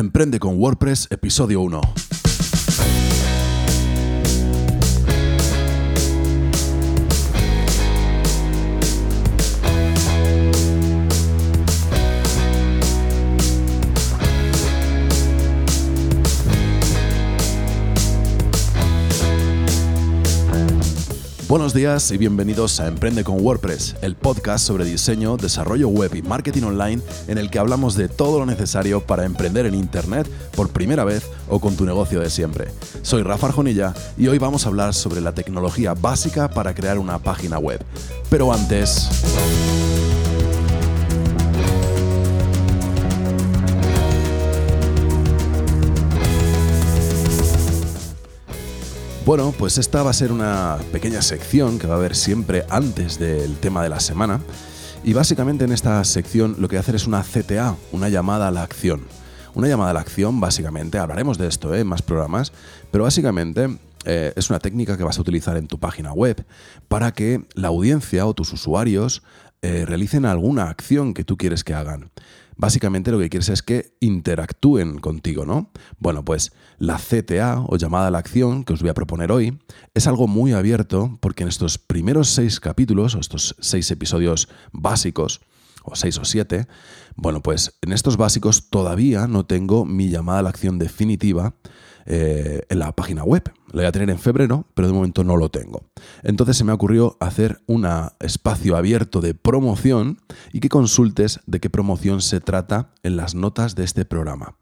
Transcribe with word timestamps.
Emprende 0.00 0.38
con 0.38 0.54
WordPress, 0.54 1.08
episodio 1.10 1.60
1. 1.60 2.09
Buenos 21.50 21.74
días 21.74 22.12
y 22.12 22.16
bienvenidos 22.16 22.78
a 22.78 22.86
Emprende 22.86 23.24
con 23.24 23.44
WordPress, 23.44 23.96
el 24.02 24.14
podcast 24.14 24.64
sobre 24.64 24.84
diseño, 24.84 25.36
desarrollo 25.36 25.88
web 25.88 26.14
y 26.14 26.22
marketing 26.22 26.62
online 26.62 27.02
en 27.26 27.38
el 27.38 27.50
que 27.50 27.58
hablamos 27.58 27.96
de 27.96 28.08
todo 28.08 28.38
lo 28.38 28.46
necesario 28.46 29.00
para 29.00 29.24
emprender 29.24 29.66
en 29.66 29.74
Internet 29.74 30.30
por 30.54 30.68
primera 30.68 31.02
vez 31.02 31.28
o 31.48 31.58
con 31.58 31.74
tu 31.74 31.84
negocio 31.84 32.20
de 32.20 32.30
siempre. 32.30 32.68
Soy 33.02 33.24
Rafa 33.24 33.48
Arjonilla 33.48 33.94
y 34.16 34.28
hoy 34.28 34.38
vamos 34.38 34.64
a 34.64 34.68
hablar 34.68 34.94
sobre 34.94 35.20
la 35.20 35.34
tecnología 35.34 35.94
básica 35.94 36.46
para 36.46 36.72
crear 36.72 37.00
una 37.00 37.18
página 37.18 37.58
web. 37.58 37.84
Pero 38.30 38.52
antes... 38.52 39.08
Bueno, 49.30 49.54
pues 49.56 49.78
esta 49.78 50.02
va 50.02 50.10
a 50.10 50.12
ser 50.12 50.32
una 50.32 50.76
pequeña 50.90 51.22
sección 51.22 51.78
que 51.78 51.86
va 51.86 51.94
a 51.94 51.98
haber 51.98 52.16
siempre 52.16 52.64
antes 52.68 53.16
del 53.20 53.54
tema 53.58 53.80
de 53.80 53.88
la 53.88 54.00
semana. 54.00 54.40
Y 55.04 55.12
básicamente 55.12 55.64
en 55.64 55.70
esta 55.70 56.02
sección 56.02 56.56
lo 56.58 56.66
que 56.66 56.74
voy 56.74 56.78
a 56.78 56.80
hacer 56.80 56.96
es 56.96 57.06
una 57.06 57.22
CTA, 57.22 57.76
una 57.92 58.08
llamada 58.08 58.48
a 58.48 58.50
la 58.50 58.64
acción. 58.64 59.02
Una 59.54 59.68
llamada 59.68 59.92
a 59.92 59.94
la 59.94 60.00
acción, 60.00 60.40
básicamente, 60.40 60.98
hablaremos 60.98 61.38
de 61.38 61.46
esto 61.46 61.72
¿eh? 61.72 61.78
en 61.82 61.86
más 61.86 62.02
programas, 62.02 62.52
pero 62.90 63.04
básicamente 63.04 63.78
eh, 64.04 64.32
es 64.34 64.50
una 64.50 64.58
técnica 64.58 64.96
que 64.96 65.04
vas 65.04 65.18
a 65.18 65.20
utilizar 65.20 65.56
en 65.56 65.68
tu 65.68 65.78
página 65.78 66.12
web 66.12 66.44
para 66.88 67.12
que 67.12 67.44
la 67.54 67.68
audiencia 67.68 68.26
o 68.26 68.34
tus 68.34 68.52
usuarios 68.52 69.22
eh, 69.62 69.84
realicen 69.86 70.24
alguna 70.24 70.70
acción 70.70 71.14
que 71.14 71.22
tú 71.22 71.36
quieres 71.36 71.62
que 71.62 71.74
hagan. 71.74 72.10
Básicamente 72.60 73.10
lo 73.10 73.18
que 73.18 73.30
quieres 73.30 73.48
es 73.48 73.62
que 73.62 73.96
interactúen 74.00 74.98
contigo, 74.98 75.46
¿no? 75.46 75.70
Bueno, 75.98 76.26
pues 76.26 76.52
la 76.76 76.98
CTA 76.98 77.64
o 77.66 77.78
llamada 77.78 78.08
a 78.08 78.10
la 78.10 78.18
acción 78.18 78.64
que 78.64 78.74
os 78.74 78.82
voy 78.82 78.90
a 78.90 78.94
proponer 78.94 79.32
hoy 79.32 79.58
es 79.94 80.06
algo 80.06 80.28
muy 80.28 80.52
abierto 80.52 81.16
porque 81.22 81.42
en 81.42 81.48
estos 81.48 81.78
primeros 81.78 82.28
seis 82.28 82.60
capítulos 82.60 83.14
o 83.14 83.20
estos 83.20 83.56
seis 83.60 83.90
episodios 83.90 84.50
básicos, 84.72 85.40
o 85.84 85.96
seis 85.96 86.18
o 86.18 86.26
siete, 86.26 86.66
bueno, 87.16 87.40
pues 87.40 87.78
en 87.80 87.92
estos 87.92 88.18
básicos 88.18 88.68
todavía 88.68 89.26
no 89.26 89.46
tengo 89.46 89.86
mi 89.86 90.10
llamada 90.10 90.40
a 90.40 90.42
la 90.42 90.50
acción 90.50 90.78
definitiva 90.78 91.54
eh, 92.12 92.62
en 92.68 92.80
la 92.80 92.90
página 92.90 93.22
web. 93.22 93.44
La 93.68 93.82
voy 93.82 93.84
a 93.84 93.92
tener 93.92 94.10
en 94.10 94.18
febrero, 94.18 94.66
pero 94.74 94.88
de 94.88 94.94
momento 94.94 95.22
no 95.22 95.36
lo 95.36 95.48
tengo. 95.48 95.84
Entonces 96.24 96.56
se 96.56 96.64
me 96.64 96.72
ocurrió 96.72 97.16
hacer 97.20 97.62
un 97.66 97.86
espacio 98.18 98.76
abierto 98.76 99.20
de 99.20 99.34
promoción 99.34 100.18
y 100.52 100.58
que 100.58 100.68
consultes 100.68 101.38
de 101.46 101.60
qué 101.60 101.70
promoción 101.70 102.20
se 102.20 102.40
trata 102.40 102.90
en 103.04 103.16
las 103.16 103.36
notas 103.36 103.76
de 103.76 103.84
este 103.84 104.04
programa. 104.04 104.56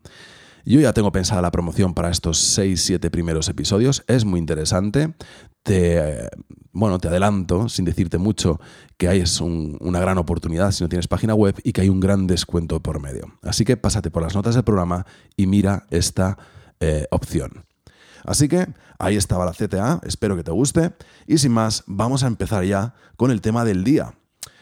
Yo 0.67 0.79
ya 0.79 0.93
tengo 0.93 1.11
pensada 1.11 1.41
la 1.41 1.51
promoción 1.51 1.95
para 1.95 2.11
estos 2.11 2.59
6-7 2.59 3.09
primeros 3.09 3.49
episodios. 3.49 4.05
Es 4.09 4.27
muy 4.27 4.41
interesante. 4.41 5.15
Te, 5.63 6.29
bueno, 6.73 6.99
te 6.99 7.09
adelanto, 7.09 7.71
sin 7.71 7.87
decirte 7.87 8.19
mucho, 8.19 8.61
que 8.99 9.09
hay 9.09 9.25
una 9.41 10.01
gran 10.01 10.19
oportunidad 10.19 10.71
si 10.73 10.85
no 10.85 10.91
tienes 10.91 11.09
página 11.09 11.35
web 11.35 11.55
y 11.65 11.73
que 11.73 11.81
hay 11.81 11.89
un 11.89 12.01
gran 12.01 12.27
descuento 12.27 12.83
por 12.83 13.01
medio. 13.01 13.39
Así 13.41 13.65
que 13.65 13.79
pásate 13.79 14.11
por 14.11 14.23
las 14.23 14.35
notas 14.35 14.55
del 14.55 14.65
programa 14.65 15.07
y 15.35 15.47
mira 15.47 15.87
esta 15.89 16.37
eh, 16.81 17.07
opción. 17.11 17.65
Así 18.25 18.48
que 18.48 18.67
ahí 18.98 19.17
estaba 19.17 19.47
la 19.47 19.53
CTA, 19.53 20.01
espero 20.05 20.37
que 20.37 20.45
te 20.45 20.51
guste 20.51 20.93
y 21.27 21.39
sin 21.39 21.53
más 21.53 21.85
vamos 21.87 22.23
a 22.23 22.27
empezar 22.27 22.65
ya 22.65 22.95
con 23.17 23.30
el 23.30 23.41
tema 23.41 23.64
del 23.64 23.85
día. 23.85 24.14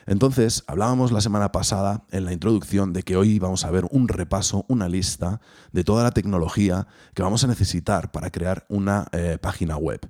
Entonces, 0.07 0.63
hablábamos 0.69 1.11
la 1.11 1.21
semana 1.21 1.51
pasada 1.51 2.05
en 2.13 2.25
la 2.25 2.33
introducción 2.33 2.93
de 2.93 3.03
que 3.03 3.17
hoy 3.17 3.41
vamos 3.41 3.65
a 3.65 3.71
ver 3.73 3.87
un 3.91 4.07
repaso, 4.07 4.65
una 4.69 4.89
lista 4.89 5.41
de 5.73 5.83
toda 5.83 6.05
la 6.05 6.13
tecnología 6.13 6.87
que 7.13 7.23
vamos 7.23 7.43
a 7.43 7.49
necesitar 7.49 8.13
para 8.13 8.31
crear 8.31 8.67
una 8.69 9.09
eh, 9.11 9.39
página 9.41 9.77
web. 9.77 10.01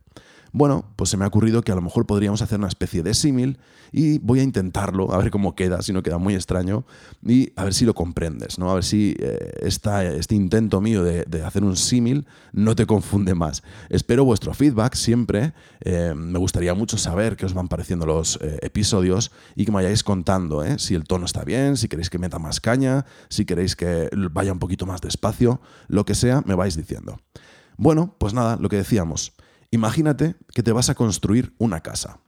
Bueno, 0.57 0.87
pues 0.97 1.11
se 1.11 1.19
me 1.19 1.27
ha 1.27 1.29
ocurrido 1.29 1.61
que 1.61 1.71
a 1.71 1.75
lo 1.75 1.83
mejor 1.83 2.07
podríamos 2.07 2.41
hacer 2.41 2.59
una 2.59 2.69
especie 2.69 3.03
de 3.03 3.13
símil 3.13 3.59
y 3.93 4.21
voy 4.21 4.41
a 4.41 4.43
intentarlo, 4.43 5.13
a 5.13 5.19
ver 5.19 5.31
cómo 5.31 5.55
queda, 5.55 5.83
si 5.83 5.93
no 5.93 6.03
queda 6.03 6.17
muy 6.17 6.35
extraño, 6.35 6.87
y 7.23 7.53
a 7.57 7.65
ver 7.65 7.75
si 7.75 7.85
lo 7.85 7.93
comprendes, 7.93 8.59
¿no? 8.59 8.71
A 8.71 8.75
ver 8.77 8.85
si 8.85 9.15
eh, 9.19 9.53
este 9.61 10.35
intento 10.35 10.81
mío 10.81 11.05
de, 11.05 11.27
hacer 11.45 11.63
un 11.63 11.77
símil 11.77 12.27
no 12.55 12.75
te 12.75 12.87
confunde 12.87 13.35
más. 13.35 13.63
Espero 13.91 14.25
vuestro 14.25 14.55
feedback 14.55 14.95
siempre. 14.95 15.53
Eh, 15.81 16.15
me 16.17 16.39
gustaría 16.39 16.73
mucho 16.73 16.97
saber 16.97 17.37
qué 17.37 17.45
os 17.45 17.53
van 17.53 17.69
pareciendo 17.69 18.07
los 18.07 18.39
eh, 18.41 18.59
episodios 18.63 19.33
y 19.57 19.67
que 19.67 19.73
me 19.73 19.77
vayáis 19.77 20.03
contando 20.03 20.65
si 20.79 20.95
el 20.95 21.05
tono 21.05 21.27
está 21.27 21.45
bien, 21.45 21.77
si 21.77 21.87
queréis 21.87 22.09
que 22.09 22.19
meta 22.19 22.39
más 22.39 22.63
caña, 22.63 23.05
si 23.29 23.45
queréis 23.45 23.77
que 23.77 24.09
vaya 24.33 24.55
un 24.55 24.59
poquito 24.59 24.87
más 24.87 25.03
despacio, 25.03 25.61
lo 25.87 26.07
que 26.07 26.15
sea, 26.15 26.43
me 26.47 26.55
vais 26.55 26.77
diciendo. 26.77 27.21
Bueno, 27.77 28.15
pues 28.17 28.33
nada, 28.33 28.57
lo 28.59 28.71
que 28.71 28.77
decíamos. 28.77 29.35
Imagínate 29.71 30.37
que 30.55 30.63
te 30.63 30.73
vas 30.73 30.91
a 30.91 30.95
construir 30.95 31.55
una 31.59 31.81
casa. 31.81 32.21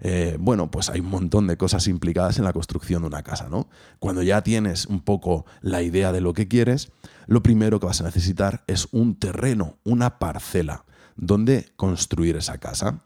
Eh, 0.00 0.36
bueno, 0.38 0.70
pues 0.70 0.90
hay 0.90 1.00
un 1.00 1.08
montón 1.08 1.46
de 1.46 1.56
cosas 1.56 1.88
implicadas 1.88 2.38
en 2.38 2.44
la 2.44 2.52
construcción 2.52 3.02
de 3.02 3.08
una 3.08 3.22
casa, 3.22 3.48
¿no? 3.48 3.68
Cuando 3.98 4.22
ya 4.22 4.42
tienes 4.42 4.86
un 4.86 5.00
poco 5.00 5.46
la 5.60 5.82
idea 5.82 6.12
de 6.12 6.20
lo 6.20 6.34
que 6.34 6.48
quieres, 6.48 6.90
lo 7.26 7.42
primero 7.42 7.80
que 7.80 7.86
vas 7.86 8.00
a 8.00 8.04
necesitar 8.04 8.64
es 8.66 8.88
un 8.92 9.18
terreno, 9.18 9.78
una 9.84 10.18
parcela, 10.18 10.84
donde 11.16 11.72
construir 11.76 12.36
esa 12.36 12.58
casa. 12.58 13.04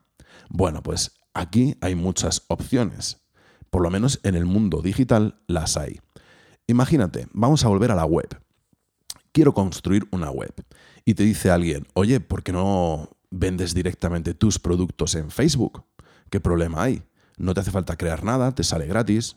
Bueno, 0.48 0.82
pues 0.82 1.12
aquí 1.34 1.76
hay 1.80 1.94
muchas 1.94 2.44
opciones. 2.48 3.18
Por 3.70 3.82
lo 3.82 3.90
menos 3.90 4.20
en 4.22 4.34
el 4.34 4.46
mundo 4.46 4.80
digital 4.80 5.40
las 5.46 5.76
hay. 5.76 6.00
Imagínate, 6.66 7.28
vamos 7.32 7.64
a 7.64 7.68
volver 7.68 7.92
a 7.92 7.94
la 7.94 8.06
web. 8.06 8.28
Quiero 9.32 9.54
construir 9.54 10.08
una 10.10 10.30
web. 10.30 10.52
Y 11.04 11.14
te 11.14 11.22
dice 11.22 11.50
alguien, 11.50 11.86
oye, 11.94 12.18
¿por 12.20 12.42
qué 12.42 12.52
no 12.52 13.10
vendes 13.30 13.74
directamente 13.74 14.34
tus 14.34 14.58
productos 14.58 15.14
en 15.14 15.30
Facebook. 15.30 15.84
¿Qué 16.30 16.40
problema 16.40 16.82
hay? 16.82 17.02
No 17.36 17.54
te 17.54 17.60
hace 17.60 17.70
falta 17.70 17.96
crear 17.96 18.24
nada, 18.24 18.54
te 18.54 18.64
sale 18.64 18.86
gratis. 18.86 19.36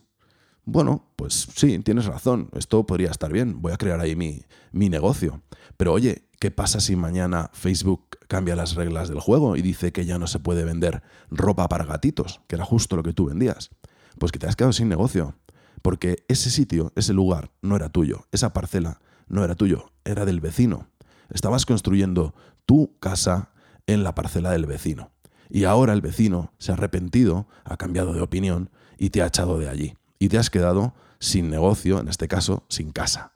Bueno, 0.65 1.11
pues 1.15 1.47
sí, 1.55 1.79
tienes 1.79 2.05
razón, 2.05 2.49
esto 2.53 2.85
podría 2.85 3.09
estar 3.09 3.31
bien, 3.31 3.61
voy 3.61 3.73
a 3.73 3.77
crear 3.77 3.99
ahí 3.99 4.15
mi, 4.15 4.43
mi 4.71 4.89
negocio. 4.89 5.41
Pero 5.77 5.93
oye, 5.93 6.27
¿qué 6.39 6.51
pasa 6.51 6.79
si 6.79 6.95
mañana 6.95 7.49
Facebook 7.53 8.19
cambia 8.27 8.55
las 8.55 8.75
reglas 8.75 9.09
del 9.09 9.19
juego 9.19 9.55
y 9.55 9.61
dice 9.61 9.91
que 9.91 10.05
ya 10.05 10.19
no 10.19 10.27
se 10.27 10.39
puede 10.39 10.63
vender 10.63 11.01
ropa 11.29 11.67
para 11.67 11.85
gatitos, 11.85 12.41
que 12.47 12.55
era 12.55 12.65
justo 12.65 12.95
lo 12.95 13.03
que 13.03 13.13
tú 13.13 13.25
vendías? 13.25 13.71
Pues 14.19 14.31
que 14.31 14.39
te 14.39 14.47
has 14.47 14.55
quedado 14.55 14.73
sin 14.73 14.87
negocio, 14.87 15.35
porque 15.81 16.23
ese 16.27 16.51
sitio, 16.51 16.91
ese 16.95 17.13
lugar, 17.13 17.51
no 17.61 17.75
era 17.75 17.89
tuyo, 17.89 18.27
esa 18.31 18.53
parcela 18.53 19.01
no 19.27 19.43
era 19.43 19.55
tuyo, 19.55 19.91
era 20.03 20.25
del 20.25 20.41
vecino. 20.41 20.87
Estabas 21.29 21.65
construyendo 21.65 22.35
tu 22.65 22.97
casa 22.99 23.50
en 23.87 24.03
la 24.03 24.15
parcela 24.15 24.51
del 24.51 24.65
vecino. 24.65 25.11
Y 25.49 25.65
ahora 25.65 25.93
el 25.93 26.01
vecino 26.01 26.53
se 26.57 26.71
ha 26.71 26.75
arrepentido, 26.75 27.47
ha 27.65 27.77
cambiado 27.77 28.13
de 28.13 28.21
opinión 28.21 28.69
y 28.97 29.09
te 29.09 29.21
ha 29.21 29.27
echado 29.27 29.59
de 29.59 29.69
allí. 29.69 29.95
Y 30.19 30.29
te 30.29 30.37
has 30.37 30.49
quedado 30.49 30.93
sin 31.19 31.49
negocio, 31.49 31.99
en 31.99 32.07
este 32.07 32.27
caso, 32.27 32.65
sin 32.69 32.91
casa. 32.91 33.33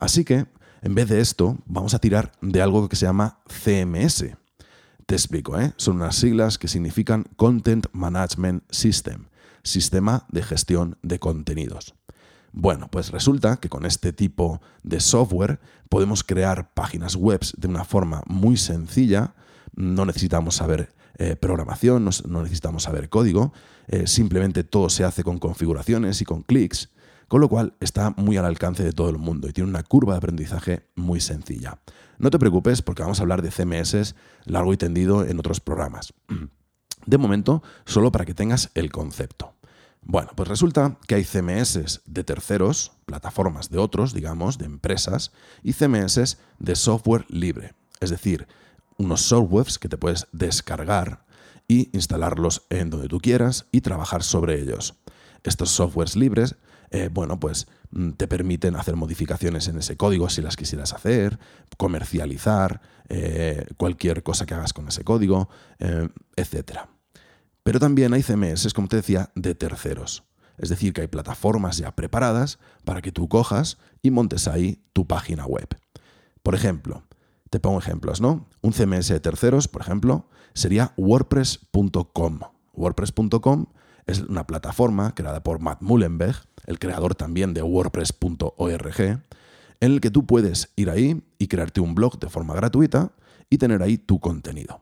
Así 0.00 0.24
que, 0.24 0.46
en 0.82 0.94
vez 0.94 1.08
de 1.08 1.20
esto, 1.20 1.58
vamos 1.66 1.94
a 1.94 1.98
tirar 1.98 2.32
de 2.40 2.62
algo 2.62 2.88
que 2.88 2.96
se 2.96 3.06
llama 3.06 3.40
CMS. 3.46 4.24
Te 5.06 5.14
explico, 5.14 5.58
¿eh? 5.58 5.72
Son 5.76 5.96
unas 5.96 6.16
siglas 6.16 6.58
que 6.58 6.68
significan 6.68 7.24
Content 7.36 7.86
Management 7.92 8.64
System, 8.70 9.26
sistema 9.62 10.26
de 10.30 10.42
gestión 10.42 10.98
de 11.02 11.18
contenidos. 11.18 11.94
Bueno, 12.52 12.88
pues 12.90 13.10
resulta 13.10 13.56
que 13.56 13.68
con 13.68 13.84
este 13.84 14.12
tipo 14.12 14.60
de 14.82 15.00
software 15.00 15.60
podemos 15.88 16.22
crear 16.22 16.72
páginas 16.72 17.16
web 17.16 17.40
de 17.56 17.68
una 17.68 17.84
forma 17.84 18.22
muy 18.26 18.56
sencilla, 18.56 19.34
no 19.76 20.04
necesitamos 20.04 20.56
saber 20.56 20.92
eh, 21.16 21.36
programación, 21.36 22.04
no, 22.04 22.42
necesitamos 22.42 22.84
saber 22.84 23.08
código, 23.08 23.52
eh, 23.86 24.06
simplemente 24.06 24.64
todo 24.64 24.88
se 24.88 25.04
hace 25.04 25.22
con 25.22 25.38
configuraciones 25.38 26.20
y 26.20 26.24
con 26.24 26.42
clics, 26.42 26.90
con 27.28 27.40
lo 27.40 27.48
cual 27.48 27.74
está 27.80 28.10
muy 28.16 28.36
al 28.36 28.44
alcance 28.44 28.82
de 28.82 28.92
todo 28.92 29.10
el 29.10 29.18
mundo 29.18 29.48
y 29.48 29.52
tiene 29.52 29.70
una 29.70 29.82
curva 29.82 30.14
de 30.14 30.18
aprendizaje 30.18 30.88
muy 30.94 31.20
sencilla. 31.20 31.78
No 32.18 32.30
te 32.30 32.38
preocupes 32.38 32.82
porque 32.82 33.02
vamos 33.02 33.18
a 33.18 33.22
hablar 33.22 33.42
de 33.42 33.50
CMS 33.50 34.14
largo 34.44 34.72
y 34.72 34.76
tendido 34.76 35.24
en 35.24 35.38
otros 35.38 35.60
programas. 35.60 36.12
De 37.06 37.18
momento, 37.18 37.62
solo 37.84 38.10
para 38.10 38.24
que 38.24 38.32
tengas 38.32 38.70
el 38.74 38.90
concepto. 38.90 39.54
Bueno, 40.00 40.30
pues 40.34 40.48
resulta 40.48 40.98
que 41.06 41.14
hay 41.14 41.24
CMS 41.24 42.02
de 42.04 42.24
terceros, 42.24 42.92
plataformas 43.06 43.70
de 43.70 43.78
otros, 43.78 44.12
digamos, 44.12 44.58
de 44.58 44.66
empresas, 44.66 45.32
y 45.62 45.72
CMS 45.74 46.38
de 46.58 46.76
software 46.76 47.24
libre. 47.28 47.74
Es 48.00 48.10
decir, 48.10 48.46
unos 48.98 49.22
softwares 49.22 49.78
que 49.78 49.88
te 49.88 49.98
puedes 49.98 50.26
descargar 50.32 51.24
y 51.68 51.90
instalarlos 51.96 52.66
en 52.70 52.90
donde 52.90 53.08
tú 53.08 53.18
quieras 53.18 53.66
y 53.72 53.80
trabajar 53.80 54.22
sobre 54.22 54.60
ellos. 54.60 54.94
Estos 55.42 55.70
softwares 55.70 56.16
libres 56.16 56.56
eh, 56.94 57.10
bueno, 57.12 57.40
pues 57.40 57.66
mm, 57.90 58.10
te 58.10 58.28
permiten 58.28 58.76
hacer 58.76 58.94
modificaciones 58.94 59.66
en 59.66 59.78
ese 59.78 59.96
código 59.96 60.28
si 60.28 60.42
las 60.42 60.54
quisieras 60.54 60.92
hacer, 60.92 61.40
comercializar 61.76 62.80
eh, 63.08 63.66
cualquier 63.76 64.22
cosa 64.22 64.46
que 64.46 64.54
hagas 64.54 64.72
con 64.72 64.86
ese 64.86 65.02
código, 65.02 65.48
eh, 65.80 66.08
etc. 66.36 66.82
Pero 67.64 67.80
también 67.80 68.14
hay 68.14 68.22
CMS, 68.22 68.72
como 68.72 68.86
te 68.86 68.94
decía, 68.94 69.30
de 69.34 69.56
terceros. 69.56 70.22
Es 70.56 70.68
decir, 70.68 70.92
que 70.92 71.00
hay 71.00 71.08
plataformas 71.08 71.78
ya 71.78 71.96
preparadas 71.96 72.60
para 72.84 73.02
que 73.02 73.10
tú 73.10 73.28
cojas 73.28 73.78
y 74.02 74.12
montes 74.12 74.46
ahí 74.46 74.80
tu 74.92 75.08
página 75.08 75.46
web. 75.46 75.66
Por 76.44 76.54
ejemplo, 76.54 77.02
te 77.54 77.60
pongo 77.60 77.78
ejemplos, 77.78 78.20
¿no? 78.20 78.48
Un 78.62 78.72
CMS 78.72 79.06
de 79.06 79.20
terceros, 79.20 79.68
por 79.68 79.80
ejemplo, 79.80 80.26
sería 80.54 80.92
wordpress.com. 80.96 82.40
WordPress.com 82.72 83.66
es 84.06 84.22
una 84.22 84.44
plataforma 84.44 85.14
creada 85.14 85.44
por 85.44 85.60
Matt 85.60 85.80
Mullenberg, 85.80 86.34
el 86.66 86.80
creador 86.80 87.14
también 87.14 87.54
de 87.54 87.62
WordPress.org, 87.62 89.00
en 89.00 89.22
el 89.80 90.00
que 90.00 90.10
tú 90.10 90.26
puedes 90.26 90.72
ir 90.74 90.90
ahí 90.90 91.22
y 91.38 91.46
crearte 91.46 91.80
un 91.80 91.94
blog 91.94 92.18
de 92.18 92.28
forma 92.28 92.54
gratuita 92.54 93.12
y 93.48 93.58
tener 93.58 93.84
ahí 93.84 93.98
tu 93.98 94.18
contenido. 94.18 94.80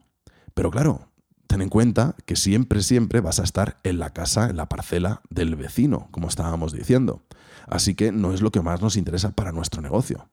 Pero 0.55 0.71
claro, 0.71 1.11
ten 1.45 1.61
en 1.61 1.69
cuenta 1.69 2.15
que 2.25 2.35
siempre, 2.35 2.81
siempre 2.81 3.21
vas 3.21 3.39
a 3.39 3.43
estar 3.43 3.81
en 3.83 3.99
la 3.99 4.09
casa, 4.09 4.49
en 4.49 4.57
la 4.57 4.67
parcela 4.67 5.21
del 5.29 5.55
vecino, 5.55 6.07
como 6.09 6.27
estábamos 6.27 6.73
diciendo. 6.73 7.21
Así 7.67 7.93
que 7.93 8.11
no 8.11 8.33
es 8.33 8.41
lo 8.41 8.51
que 8.51 8.61
más 8.61 8.81
nos 8.81 8.97
interesa 8.97 9.29
para 9.35 9.51
nuestro 9.51 9.83
negocio. 9.83 10.27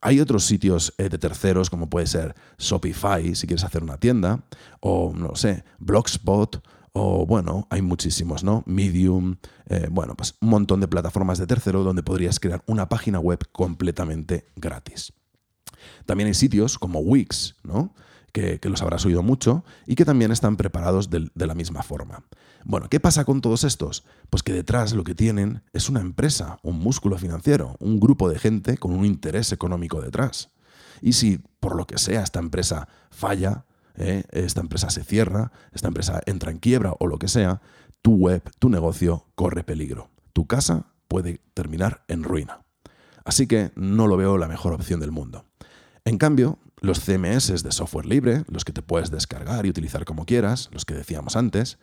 Hay 0.00 0.20
otros 0.20 0.44
sitios 0.44 0.94
eh, 0.98 1.08
de 1.08 1.18
terceros, 1.18 1.70
como 1.70 1.90
puede 1.90 2.06
ser 2.06 2.34
Shopify, 2.58 3.34
si 3.34 3.46
quieres 3.46 3.64
hacer 3.64 3.82
una 3.82 3.98
tienda, 3.98 4.44
o 4.80 5.12
no 5.14 5.34
sé, 5.34 5.64
Blogspot, 5.78 6.62
o 6.92 7.26
bueno, 7.26 7.66
hay 7.70 7.82
muchísimos, 7.82 8.44
¿no? 8.44 8.62
Medium, 8.66 9.36
eh, 9.66 9.88
bueno, 9.90 10.14
pues 10.16 10.36
un 10.40 10.50
montón 10.50 10.80
de 10.80 10.88
plataformas 10.88 11.38
de 11.38 11.46
tercero 11.46 11.82
donde 11.82 12.02
podrías 12.02 12.40
crear 12.40 12.62
una 12.66 12.88
página 12.88 13.18
web 13.18 13.40
completamente 13.52 14.46
gratis. 14.56 15.12
También 16.06 16.28
hay 16.28 16.34
sitios 16.34 16.78
como 16.78 17.00
Wix, 17.00 17.56
¿no? 17.62 17.94
Que, 18.32 18.60
los 18.62 18.82
habrás 18.82 19.04
oído 19.04 19.22
mucho 19.22 19.64
y 19.86 19.94
que 19.94 20.04
también 20.04 20.30
están 20.30 20.56
preparados 20.56 21.10
de, 21.10 21.30
la 21.34 21.54
misma 21.54 21.82
forma. 21.82 22.22
Bueno, 22.64 22.88
¿qué 22.88 23.00
pasa 23.00 23.24
con 23.24 23.40
todos 23.40 23.64
estos? 23.64 24.04
Pues 24.30 24.42
que 24.42 24.52
detrás 24.52 24.92
lo 24.92 25.04
que 25.04 25.14
tienen 25.14 25.62
es 25.72 25.88
una 25.88 26.00
empresa, 26.00 26.58
un 26.62 26.78
músculo 26.78 27.18
financiero, 27.18 27.76
un 27.80 27.98
grupo 27.98 28.28
de 28.28 28.38
gente 28.38 28.76
con 28.76 28.92
un 28.92 29.04
interés 29.04 29.52
económico 29.52 30.00
detrás. 30.00 30.50
Y 31.00 31.14
si 31.14 31.40
por 31.60 31.76
lo 31.76 31.86
que 31.86 31.98
sea 31.98 32.22
esta 32.22 32.38
empresa 32.38 32.88
falla, 33.10 33.64
¿eh? 33.96 34.24
esta 34.30 34.60
empresa 34.60 34.90
se 34.90 35.04
cierra, 35.04 35.52
esta 35.72 35.88
empresa 35.88 36.20
entra 36.26 36.50
en 36.50 36.58
quiebra 36.58 36.94
o 36.98 37.06
lo 37.06 37.18
que 37.18 37.28
sea, 37.28 37.60
tu 38.02 38.14
web, 38.16 38.42
tu 38.58 38.68
negocio 38.68 39.26
corre 39.34 39.64
peligro. 39.64 40.10
Tu 40.32 40.46
casa 40.46 40.86
puede 41.08 41.40
terminar 41.54 42.04
en 42.08 42.22
ruina. 42.22 42.60
Así 43.24 43.46
que 43.46 43.72
no 43.74 44.06
lo 44.06 44.16
veo 44.16 44.38
la 44.38 44.48
mejor 44.48 44.72
opción 44.72 45.00
del 45.00 45.10
mundo. 45.10 45.44
En 46.04 46.16
cambio, 46.16 46.58
los 46.80 47.00
CMS 47.00 47.62
de 47.62 47.72
software 47.72 48.06
libre, 48.06 48.44
los 48.48 48.64
que 48.64 48.72
te 48.72 48.82
puedes 48.82 49.10
descargar 49.10 49.66
y 49.66 49.70
utilizar 49.70 50.04
como 50.04 50.24
quieras, 50.24 50.68
los 50.72 50.84
que 50.84 50.94
decíamos 50.94 51.36
antes, 51.36 51.78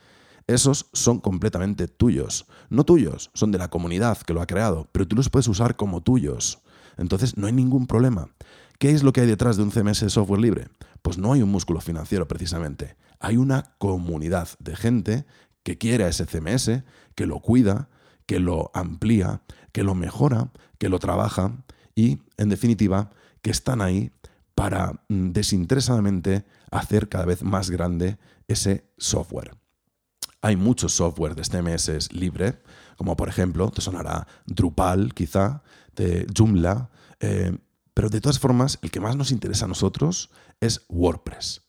esos 0.48 0.88
son 0.94 1.20
completamente 1.20 1.88
tuyos. 1.88 2.46
No 2.70 2.84
tuyos, 2.84 3.32
son 3.34 3.52
de 3.52 3.58
la 3.58 3.70
comunidad 3.70 4.18
que 4.20 4.34
lo 4.34 4.42
ha 4.42 4.48
creado, 4.48 4.88
pero 4.92 5.08
tú 5.08 5.16
los 5.16 5.30
puedes 5.30 5.48
usar 5.48 5.76
como 5.76 6.02
tuyos. 6.02 6.60
Entonces 6.98 7.38
no 7.38 7.48
hay 7.48 7.54
ningún 7.54 7.88
problema. 7.88 8.30
¿Qué 8.78 8.92
es 8.92 9.04
lo 9.04 9.14
que 9.14 9.22
hay 9.22 9.28
detrás 9.28 9.58
de 9.58 9.64
un 9.64 9.72
CMS 9.72 10.02
de 10.02 10.10
software 10.10 10.42
libre? 10.42 10.68
Pues 11.02 11.18
no 11.18 11.34
hay 11.34 11.42
un 11.42 11.50
músculo 11.50 11.82
financiero 11.82 12.28
precisamente. 12.28 12.96
Hay 13.20 13.38
una 13.38 13.76
comunidad 13.78 14.50
de 14.60 14.76
gente 14.76 15.26
que 15.64 15.78
quiere 15.78 16.04
a 16.04 16.10
ese 16.10 16.26
CMS, 16.26 16.84
que 17.16 17.26
lo 17.26 17.40
cuida, 17.40 17.90
que 18.26 18.40
lo 18.40 18.72
amplía, 18.74 19.42
que 19.72 19.84
lo 19.84 19.96
mejora, 19.96 20.52
que 20.78 20.90
lo 20.90 21.00
trabaja 21.00 21.54
y, 21.96 22.20
en 22.38 22.50
definitiva, 22.50 23.12
que 23.42 23.52
están 23.52 23.82
ahí 23.82 24.12
para 24.56 24.94
mm, 25.10 25.32
desinteresadamente 25.32 26.46
hacer 26.72 27.10
cada 27.10 27.26
vez 27.26 27.44
más 27.44 27.70
grande 27.70 28.18
ese 28.48 28.90
software. 28.98 29.56
Hay 30.42 30.56
muchos 30.56 30.94
software 30.94 31.36
de 31.36 31.44
CMS 31.44 32.14
libre, 32.14 32.62
como 32.98 33.16
por 33.16 33.30
ejemplo, 33.30 33.70
te 33.72 33.82
sonará 33.82 34.28
Drupal 34.46 35.14
quizá, 35.14 35.64
de 35.96 36.28
Joomla, 36.36 36.90
eh, 37.20 37.58
pero 37.94 38.10
de 38.10 38.22
todas 38.22 38.40
formas, 38.40 38.78
el 38.82 38.92
que 38.92 39.00
más 39.00 39.16
nos 39.16 39.32
interesa 39.32 39.66
a 39.66 39.70
nosotros 39.70 40.30
es 40.60 40.86
WordPress. 40.90 41.62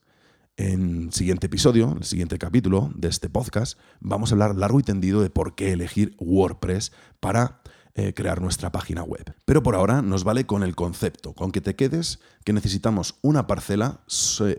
En 0.57 1.05
el 1.05 1.13
siguiente 1.13 1.47
episodio, 1.47 1.91
en 1.91 1.99
el 1.99 2.05
siguiente 2.05 2.39
capítulo 2.39 2.91
de 2.95 3.09
este 3.09 3.29
podcast, 3.29 3.79
vamos 4.01 4.31
a 4.31 4.35
hablar 4.35 4.57
largo 4.57 4.81
y 4.81 4.83
tendido 4.83 5.23
de 5.23 5.31
por 5.31 5.55
qué 5.55 5.73
elegir 5.73 6.17
WordPress 6.19 6.93
para 7.21 7.61
eh, 7.99 8.13
crear 8.13 8.43
nuestra 8.43 8.71
página 8.71 9.03
web. 9.03 9.35
Pero 9.47 9.63
por 9.63 9.75
ahora 9.75 10.03
nos 10.03 10.23
vale 10.23 10.45
con 10.45 10.63
el 10.63 10.77
concepto, 10.77 11.33
con 11.33 11.51
que 11.51 11.63
te 11.63 11.77
quedes 11.77 12.19
que 12.45 12.53
necesitamos 12.53 13.15
una 13.23 13.47
parcela 13.47 14.03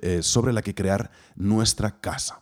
eh, 0.01 0.23
sobre 0.23 0.53
la 0.53 0.63
que 0.63 0.73
crear 0.73 1.11
nuestra 1.35 2.01
casa. 2.01 2.41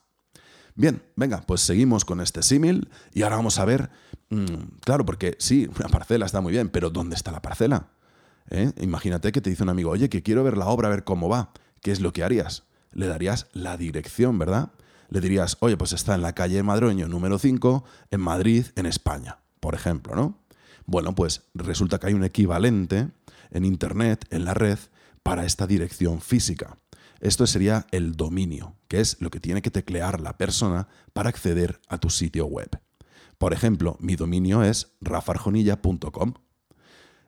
Bien, 0.73 1.03
venga, 1.17 1.41
pues 1.45 1.59
seguimos 1.59 2.05
con 2.05 2.21
este 2.21 2.41
símil 2.43 2.89
y 3.13 3.23
ahora 3.23 3.35
vamos 3.35 3.59
a 3.59 3.65
ver, 3.65 3.89
mm, 4.29 4.77
claro, 4.79 5.05
porque 5.05 5.35
sí, 5.37 5.69
una 5.77 5.89
parcela 5.89 6.25
está 6.25 6.39
muy 6.39 6.53
bien, 6.53 6.69
pero 6.69 6.89
¿dónde 6.89 7.17
está 7.17 7.29
la 7.33 7.41
parcela? 7.41 7.89
¿eh? 8.49 8.71
Imagínate 8.79 9.33
que 9.33 9.41
te 9.41 9.49
dice 9.49 9.63
un 9.63 9.69
amigo, 9.69 9.91
oye, 9.91 10.07
que 10.07 10.23
quiero 10.23 10.45
ver 10.45 10.55
la 10.55 10.67
obra, 10.67 10.87
a 10.87 10.91
ver 10.91 11.03
cómo 11.03 11.27
va. 11.27 11.51
¿Qué 11.81 11.91
es 11.91 11.99
lo 11.99 12.13
que 12.13 12.23
harías? 12.23 12.63
Le 12.93 13.07
darías 13.07 13.47
la 13.51 13.75
dirección, 13.75 14.39
¿verdad? 14.39 14.71
Le 15.09 15.19
dirías, 15.19 15.57
oye, 15.59 15.75
pues 15.75 15.91
está 15.91 16.15
en 16.15 16.21
la 16.21 16.31
calle 16.33 16.63
Madroño 16.63 17.09
número 17.09 17.37
5, 17.37 17.83
en 18.11 18.21
Madrid, 18.21 18.67
en 18.77 18.85
España, 18.85 19.39
por 19.59 19.75
ejemplo, 19.75 20.15
¿no? 20.15 20.44
Bueno, 20.85 21.15
pues 21.15 21.43
resulta 21.53 21.99
que 21.99 22.07
hay 22.07 22.13
un 22.13 22.23
equivalente 22.23 23.09
en 23.51 23.65
Internet, 23.65 24.25
en 24.29 24.45
la 24.45 24.53
red, 24.53 24.77
para 25.23 25.45
esta 25.45 25.65
dirección 25.67 26.21
física. 26.21 26.77
Esto 27.19 27.47
sería 27.47 27.87
el 27.91 28.15
dominio, 28.15 28.75
que 28.87 28.99
es 28.99 29.17
lo 29.19 29.29
que 29.29 29.39
tiene 29.39 29.61
que 29.61 29.71
teclear 29.71 30.21
la 30.21 30.37
persona 30.37 30.87
para 31.13 31.29
acceder 31.29 31.79
a 31.87 31.97
tu 31.97 32.09
sitio 32.09 32.45
web. 32.45 32.69
Por 33.37 33.53
ejemplo, 33.53 33.97
mi 33.99 34.15
dominio 34.15 34.63
es 34.63 34.95
rafarjonilla.com. 35.01 36.33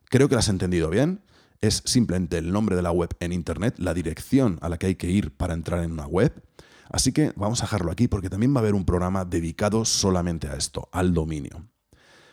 Creo 0.06 0.30
que 0.30 0.36
lo 0.36 0.40
has 0.40 0.50
entendido 0.50 0.90
bien. 0.90 1.24
Es 1.60 1.82
simplemente 1.86 2.38
el 2.38 2.52
nombre 2.52 2.76
de 2.76 2.84
la 2.84 2.92
web 2.92 3.10
en 3.20 3.34
Internet, 3.34 3.80
la 3.80 3.94
dirección 3.94 4.60
a 4.62 4.70
la 4.70 4.78
que 4.78 4.88
hay 4.88 4.96
que 4.96 5.10
ir 5.10 5.36
para 5.36 5.56
entrar 5.56 5.84
en 5.84 5.92
una 5.92 6.06
web. 6.06 6.44
Así 6.90 7.12
que 7.12 7.34
vamos 7.36 7.62
a 7.62 7.66
dejarlo 7.66 7.92
aquí 7.92 8.08
porque 8.08 8.30
también 8.30 8.54
va 8.54 8.60
a 8.60 8.62
haber 8.62 8.76
un 8.76 8.86
programa 8.86 9.26
dedicado 9.26 9.84
solamente 9.84 10.48
a 10.48 10.56
esto, 10.56 10.88
al 10.92 11.14
dominio. 11.14 11.68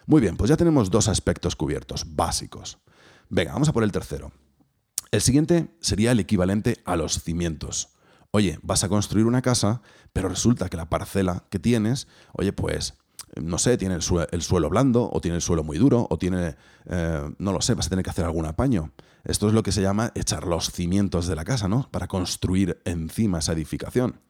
Muy 0.06 0.21
bien, 0.21 0.37
pues 0.37 0.51
ya 0.51 0.56
tenemos 0.56 0.91
dos 0.91 1.09
aspectos 1.09 1.56
cubiertos, 1.56 2.05
básicos. 2.15 2.79
Venga, 3.31 3.53
vamos 3.53 3.69
a 3.69 3.73
por 3.73 3.85
el 3.85 3.93
tercero. 3.93 4.33
El 5.11 5.21
siguiente 5.21 5.69
sería 5.81 6.12
el 6.12 6.21
equivalente 6.21 6.83
a 6.85 6.97
los 6.97 7.23
cimientos. 7.23 7.91
Oye, 8.31 8.58
vas 8.63 8.84
a 8.84 8.89
construir 8.89 9.27
una 9.27 9.43
casa, 9.43 9.81
pero 10.13 10.29
resulta 10.29 10.69
que 10.69 10.77
la 10.77 10.91
parcela 10.91 11.44
que 11.51 11.58
tienes, 11.58 12.08
oye, 12.32 12.53
pues 12.53 12.94
no 13.41 13.58
sé, 13.58 13.79
tiene 13.79 13.94
el, 13.94 14.03
suelo 14.43 14.70
blando 14.70 15.11
o 15.13 15.20
tiene 15.20 15.37
el 15.37 15.43
suelo 15.43 15.65
muy 15.65 15.79
duro 15.79 16.06
o 16.11 16.19
tiene, 16.19 16.56
eh, 16.87 17.34
no 17.39 17.53
lo 17.53 17.61
sé, 17.61 17.75
vas 17.75 17.87
a 17.87 17.91
tener 17.91 18.05
que 18.05 18.11
hacer 18.11 18.25
algún 18.25 18.46
apaño. 18.46 18.93
Esto 19.25 19.49
es 19.49 19.55
lo 19.55 19.63
que 19.63 19.73
se 19.73 19.82
llama 19.82 20.13
echar 20.15 20.46
los 20.46 20.70
cimientos 20.70 21.27
de 21.27 21.34
la 21.34 21.44
casa, 21.44 21.69
¿no? 21.69 21.89
Para 21.91 22.08
construir 22.08 22.81
encima 22.84 23.39
esa 23.39 23.53
edificación. 23.53 24.20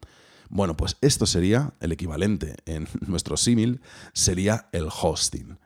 Bueno, 0.49 0.77
pues 0.77 0.97
esto 1.01 1.25
sería 1.25 1.73
el 1.79 1.91
equivalente 1.91 2.55
en 2.65 2.87
nuestro 3.07 3.37
símil, 3.37 3.81
sería 4.13 4.69
el 4.71 4.87
hosting. 4.89 5.57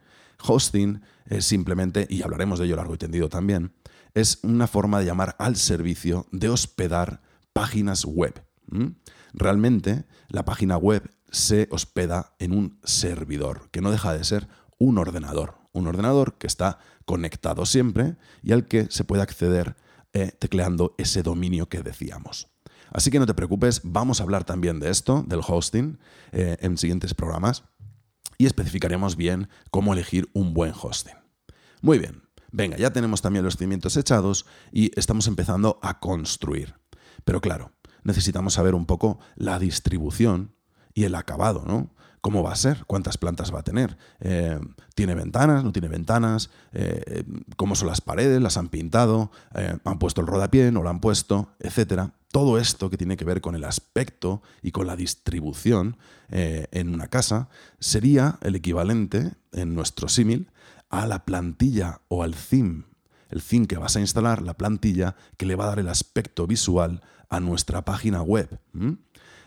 Hosting 0.45 1.01
es 1.25 1.45
simplemente, 1.45 2.07
y 2.09 2.23
hablaremos 2.23 2.59
de 2.59 2.65
ello 2.65 2.75
largo 2.75 2.95
y 2.95 2.97
tendido 2.97 3.29
también, 3.29 3.73
es 4.13 4.39
una 4.43 4.67
forma 4.67 4.99
de 4.99 5.05
llamar 5.05 5.35
al 5.39 5.55
servicio 5.55 6.25
de 6.31 6.49
hospedar 6.49 7.21
páginas 7.53 8.05
web. 8.05 8.43
Realmente 9.33 10.05
la 10.27 10.45
página 10.45 10.77
web 10.77 11.09
se 11.31 11.67
hospeda 11.71 12.33
en 12.39 12.53
un 12.53 12.79
servidor, 12.83 13.69
que 13.71 13.81
no 13.81 13.91
deja 13.91 14.13
de 14.13 14.23
ser 14.23 14.47
un 14.77 14.97
ordenador. 14.97 15.55
Un 15.71 15.87
ordenador 15.87 16.37
que 16.37 16.47
está 16.47 16.79
conectado 17.05 17.65
siempre 17.65 18.15
y 18.41 18.53
al 18.53 18.67
que 18.67 18.87
se 18.89 19.03
puede 19.03 19.21
acceder 19.21 19.75
eh, 20.13 20.31
tecleando 20.39 20.95
ese 20.97 21.21
dominio 21.21 21.69
que 21.69 21.83
decíamos. 21.83 22.47
Así 22.91 23.11
que 23.11 23.19
no 23.19 23.27
te 23.27 23.35
preocupes, 23.35 23.81
vamos 23.83 24.19
a 24.19 24.23
hablar 24.23 24.43
también 24.43 24.79
de 24.79 24.89
esto, 24.89 25.23
del 25.27 25.41
hosting, 25.47 25.99
eh, 26.31 26.57
en 26.61 26.77
siguientes 26.77 27.13
programas 27.13 27.63
y 28.39 28.47
especificaremos 28.47 29.15
bien 29.17 29.49
cómo 29.69 29.93
elegir 29.93 30.29
un 30.33 30.55
buen 30.55 30.73
hosting. 30.73 31.13
Muy 31.81 31.99
bien, 31.99 32.23
venga, 32.51 32.77
ya 32.77 32.91
tenemos 32.91 33.21
también 33.21 33.45
los 33.45 33.57
cimientos 33.57 33.97
echados 33.97 34.47
y 34.71 34.97
estamos 34.97 35.27
empezando 35.27 35.77
a 35.83 35.99
construir. 35.99 36.75
Pero 37.25 37.41
claro, 37.41 37.73
necesitamos 38.03 38.53
saber 38.55 38.73
un 38.73 38.87
poco 38.87 39.19
la 39.35 39.59
distribución 39.59 40.55
y 40.93 41.03
el 41.03 41.15
acabado, 41.15 41.63
¿no? 41.67 41.93
¿Cómo 42.21 42.41
va 42.43 42.51
a 42.51 42.55
ser? 42.55 42.85
¿Cuántas 42.85 43.17
plantas 43.17 43.53
va 43.53 43.59
a 43.59 43.63
tener? 43.63 43.97
Eh, 44.19 44.59
¿Tiene 44.95 45.15
ventanas? 45.15 45.63
¿No 45.63 45.71
tiene 45.71 45.87
ventanas? 45.87 46.49
Eh, 46.73 47.23
¿Cómo 47.55 47.75
son 47.75 47.87
las 47.87 48.01
paredes? 48.01 48.41
¿Las 48.41 48.57
han 48.57 48.67
pintado? 48.67 49.31
Eh, 49.55 49.77
¿Han 49.85 49.99
puesto 49.99 50.19
el 50.19 50.27
rodapié? 50.27 50.71
¿No 50.71 50.81
lo 50.83 50.89
han 50.89 50.99
puesto? 50.99 51.55
Etcétera. 51.59 52.13
Todo 52.31 52.59
esto 52.59 52.89
que 52.89 52.97
tiene 52.97 53.17
que 53.17 53.25
ver 53.25 53.41
con 53.41 53.55
el 53.55 53.63
aspecto 53.63 54.41
y 54.61 54.71
con 54.71 54.85
la 54.85 54.95
distribución 54.95 55.97
en 56.29 56.93
una 56.93 57.07
casa 57.07 57.49
sería 57.79 58.37
el 58.41 58.55
equivalente, 58.55 59.33
en 59.51 59.73
nuestro 59.73 60.07
símil, 60.09 60.51
a 60.89 61.07
la 61.07 61.25
plantilla 61.25 62.01
o 62.07 62.23
al 62.23 62.35
theme. 62.35 62.83
El 63.29 63.41
theme 63.41 63.67
que 63.67 63.77
vas 63.77 63.95
a 63.95 63.99
instalar, 63.99 64.41
la 64.41 64.55
plantilla 64.55 65.15
que 65.37 65.45
le 65.45 65.55
va 65.55 65.65
a 65.65 65.69
dar 65.69 65.79
el 65.79 65.89
aspecto 65.89 66.47
visual 66.47 67.01
a 67.29 67.39
nuestra 67.39 67.85
página 67.85 68.21
web. 68.21 68.59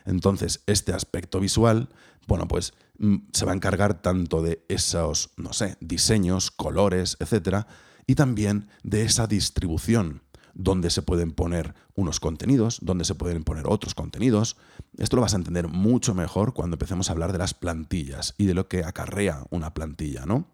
Entonces, 0.05 0.63
este 0.67 0.93
aspecto 0.93 1.41
visual, 1.41 1.89
bueno, 2.27 2.47
pues 2.49 2.75
mm, 2.99 3.17
se 3.33 3.45
va 3.45 3.53
a 3.53 3.57
encargar 3.57 4.01
tanto 4.01 4.43
de 4.43 4.65
esos, 4.69 5.31
no 5.37 5.53
sé, 5.53 5.77
diseños, 5.81 6.51
colores, 6.51 7.17
etcétera, 7.21 7.67
y 8.07 8.15
también 8.15 8.69
de 8.83 9.03
esa 9.03 9.27
distribución, 9.27 10.23
donde 10.55 10.91
se 10.91 11.03
pueden 11.03 11.33
poner 11.33 11.75
unos 11.95 12.21
contenidos, 12.21 12.79
donde 12.83 13.05
se 13.05 13.15
pueden 13.15 13.45
poner 13.45 13.67
otros 13.67 13.95
contenidos. 13.95 14.57
Esto 14.99 15.17
lo 15.17 15.23
vas 15.23 15.35
a 15.35 15.39
entender 15.39 15.69
mucho 15.69 16.15
mejor 16.15 16.55
cuando 16.55 16.75
empecemos 16.75 17.09
a 17.09 17.13
hablar 17.13 17.33
de 17.33 17.39
las 17.39 17.55
plantillas 17.55 18.35
y 18.39 18.47
de 18.47 18.55
lo 18.55 18.69
que 18.69 18.85
acarrea 18.85 19.45
una 19.51 19.75
plantilla, 19.75 20.27
¿no? 20.27 20.49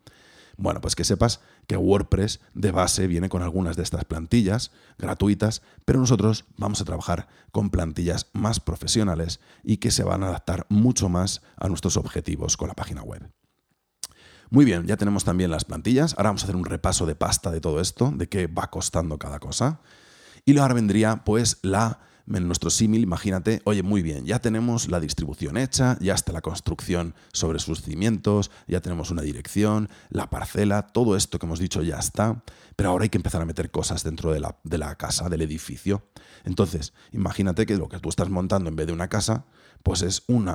Bueno, 0.56 0.80
pues 0.80 0.96
que 0.96 1.04
sepas 1.04 1.40
que 1.68 1.76
WordPress 1.76 2.40
de 2.52 2.72
base 2.72 3.06
viene 3.06 3.28
con 3.28 3.42
algunas 3.42 3.76
de 3.76 3.84
estas 3.84 4.04
plantillas 4.04 4.72
gratuitas, 4.98 5.62
pero 5.84 6.00
nosotros 6.00 6.46
vamos 6.56 6.80
a 6.80 6.84
trabajar 6.84 7.28
con 7.52 7.70
plantillas 7.70 8.26
más 8.32 8.58
profesionales 8.58 9.38
y 9.62 9.76
que 9.76 9.92
se 9.92 10.02
van 10.02 10.24
a 10.24 10.28
adaptar 10.28 10.66
mucho 10.68 11.08
más 11.08 11.42
a 11.56 11.68
nuestros 11.68 11.96
objetivos 11.96 12.56
con 12.56 12.66
la 12.66 12.74
página 12.74 13.02
web. 13.02 13.30
Muy 14.50 14.64
bien, 14.64 14.86
ya 14.86 14.96
tenemos 14.96 15.24
también 15.24 15.50
las 15.50 15.64
plantillas. 15.64 16.14
Ahora 16.14 16.30
vamos 16.30 16.42
a 16.42 16.46
hacer 16.46 16.56
un 16.56 16.64
repaso 16.64 17.04
de 17.04 17.14
pasta 17.14 17.50
de 17.50 17.60
todo 17.60 17.80
esto, 17.80 18.12
de 18.14 18.28
qué 18.28 18.46
va 18.46 18.70
costando 18.70 19.18
cada 19.18 19.40
cosa. 19.40 19.80
Y 20.46 20.56
ahora 20.56 20.72
vendría 20.74 21.22
pues 21.24 21.58
la 21.62 22.00
nuestro 22.28 22.70
símil, 22.70 23.02
imagínate, 23.02 23.62
oye, 23.64 23.82
muy 23.82 24.02
bien, 24.02 24.26
ya 24.26 24.38
tenemos 24.38 24.88
la 24.90 25.00
distribución 25.00 25.56
hecha, 25.56 25.96
ya 26.00 26.14
está 26.14 26.32
la 26.32 26.42
construcción 26.42 27.14
sobre 27.32 27.58
sus 27.58 27.82
cimientos, 27.82 28.50
ya 28.66 28.80
tenemos 28.80 29.10
una 29.10 29.22
dirección, 29.22 29.88
la 30.10 30.28
parcela, 30.28 30.82
todo 30.82 31.16
esto 31.16 31.38
que 31.38 31.46
hemos 31.46 31.58
dicho 31.58 31.82
ya 31.82 31.98
está, 31.98 32.42
pero 32.76 32.90
ahora 32.90 33.04
hay 33.04 33.08
que 33.08 33.18
empezar 33.18 33.40
a 33.40 33.46
meter 33.46 33.70
cosas 33.70 34.04
dentro 34.04 34.32
de 34.32 34.40
la, 34.40 34.58
de 34.62 34.78
la 34.78 34.94
casa, 34.96 35.28
del 35.28 35.42
edificio. 35.42 36.04
Entonces, 36.44 36.92
imagínate 37.12 37.64
que 37.64 37.76
lo 37.76 37.88
que 37.88 37.98
tú 37.98 38.10
estás 38.10 38.28
montando 38.28 38.68
en 38.68 38.76
vez 38.76 38.86
de 38.86 38.92
una 38.92 39.08
casa, 39.08 39.46
pues 39.82 40.02
es 40.02 40.22
un 40.26 40.48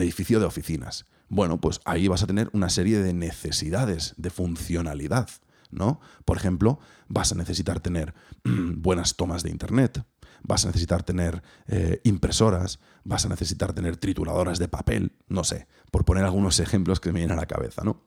edificio 0.00 0.40
de 0.40 0.46
oficinas. 0.46 1.06
Bueno, 1.28 1.60
pues 1.60 1.80
ahí 1.84 2.08
vas 2.08 2.22
a 2.22 2.26
tener 2.26 2.50
una 2.52 2.70
serie 2.70 3.00
de 3.00 3.12
necesidades 3.12 4.14
de 4.16 4.30
funcionalidad. 4.30 5.28
¿no? 5.70 6.00
Por 6.24 6.36
ejemplo, 6.36 6.78
vas 7.08 7.32
a 7.32 7.34
necesitar 7.34 7.80
tener 7.80 8.14
buenas 8.44 9.16
tomas 9.16 9.42
de 9.42 9.50
internet, 9.50 10.04
vas 10.42 10.64
a 10.64 10.68
necesitar 10.68 11.02
tener 11.02 11.42
eh, 11.66 12.00
impresoras, 12.04 12.78
vas 13.04 13.24
a 13.26 13.28
necesitar 13.28 13.72
tener 13.72 13.96
trituradoras 13.96 14.58
de 14.58 14.68
papel, 14.68 15.12
no 15.28 15.44
sé, 15.44 15.66
por 15.90 16.04
poner 16.04 16.24
algunos 16.24 16.60
ejemplos 16.60 17.00
que 17.00 17.12
me 17.12 17.20
vienen 17.20 17.36
a 17.36 17.40
la 17.40 17.46
cabeza, 17.46 17.82
¿no? 17.84 18.02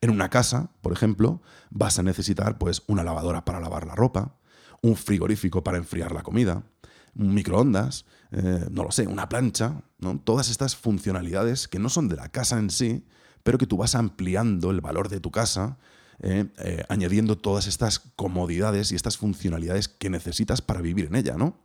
En 0.00 0.10
una 0.10 0.30
casa, 0.30 0.72
por 0.80 0.92
ejemplo, 0.92 1.42
vas 1.70 1.98
a 1.98 2.02
necesitar 2.02 2.58
pues 2.58 2.82
una 2.86 3.04
lavadora 3.04 3.44
para 3.44 3.60
lavar 3.60 3.86
la 3.86 3.94
ropa, 3.94 4.36
un 4.82 4.96
frigorífico 4.96 5.62
para 5.62 5.78
enfriar 5.78 6.12
la 6.12 6.22
comida, 6.22 6.64
microondas, 7.14 8.06
eh, 8.32 8.66
no 8.70 8.84
lo 8.84 8.92
sé, 8.92 9.06
una 9.06 9.28
plancha, 9.28 9.82
¿no? 9.98 10.18
Todas 10.18 10.50
estas 10.50 10.76
funcionalidades 10.76 11.68
que 11.68 11.78
no 11.78 11.88
son 11.88 12.08
de 12.08 12.16
la 12.16 12.28
casa 12.28 12.58
en 12.58 12.70
sí, 12.70 13.04
pero 13.42 13.58
que 13.58 13.66
tú 13.66 13.76
vas 13.76 13.94
ampliando 13.94 14.70
el 14.70 14.80
valor 14.80 15.08
de 15.08 15.20
tu 15.20 15.30
casa 15.30 15.78
eh, 16.22 16.84
añadiendo 16.90 17.38
todas 17.38 17.66
estas 17.66 17.98
comodidades 17.98 18.92
y 18.92 18.94
estas 18.94 19.16
funcionalidades 19.16 19.88
que 19.88 20.10
necesitas 20.10 20.60
para 20.60 20.82
vivir 20.82 21.06
en 21.06 21.16
ella, 21.16 21.36
¿no? 21.36 21.56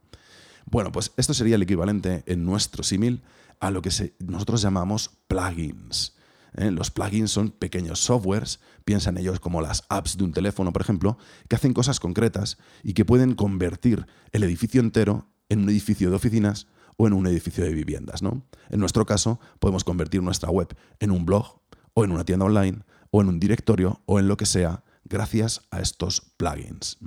Bueno, 0.65 0.91
pues 0.91 1.11
esto 1.17 1.33
sería 1.33 1.55
el 1.55 1.61
equivalente 1.61 2.23
en 2.25 2.45
nuestro 2.45 2.81
símil 2.83 3.21
a 3.59 3.69
lo 3.69 3.81
que 3.81 3.89
nosotros 4.19 4.61
llamamos 4.61 5.11
plugins. 5.27 6.15
¿eh? 6.55 6.71
Los 6.71 6.89
plugins 6.89 7.31
son 7.31 7.51
pequeños 7.51 7.99
softwares, 7.99 8.59
piensan 8.83 9.17
ellos 9.17 9.39
como 9.39 9.61
las 9.61 9.83
apps 9.89 10.17
de 10.17 10.23
un 10.23 10.31
teléfono, 10.31 10.73
por 10.73 10.81
ejemplo, 10.81 11.17
que 11.47 11.55
hacen 11.55 11.73
cosas 11.73 11.99
concretas 11.99 12.57
y 12.83 12.93
que 12.93 13.05
pueden 13.05 13.35
convertir 13.35 14.07
el 14.31 14.43
edificio 14.43 14.81
entero 14.81 15.27
en 15.49 15.59
un 15.59 15.69
edificio 15.69 16.09
de 16.09 16.15
oficinas 16.15 16.67
o 16.97 17.07
en 17.07 17.13
un 17.13 17.27
edificio 17.27 17.63
de 17.63 17.73
viviendas. 17.73 18.21
¿no? 18.21 18.45
En 18.69 18.79
nuestro 18.79 19.05
caso, 19.05 19.39
podemos 19.59 19.83
convertir 19.83 20.21
nuestra 20.21 20.49
web 20.49 20.75
en 20.99 21.11
un 21.11 21.25
blog 21.25 21.59
o 21.93 22.03
en 22.03 22.11
una 22.11 22.25
tienda 22.25 22.45
online 22.45 22.83
o 23.11 23.21
en 23.21 23.29
un 23.29 23.39
directorio 23.39 24.01
o 24.05 24.19
en 24.19 24.27
lo 24.27 24.37
que 24.37 24.45
sea 24.45 24.83
gracias 25.03 25.61
a 25.71 25.79
estos 25.79 26.21
plugins. 26.37 26.97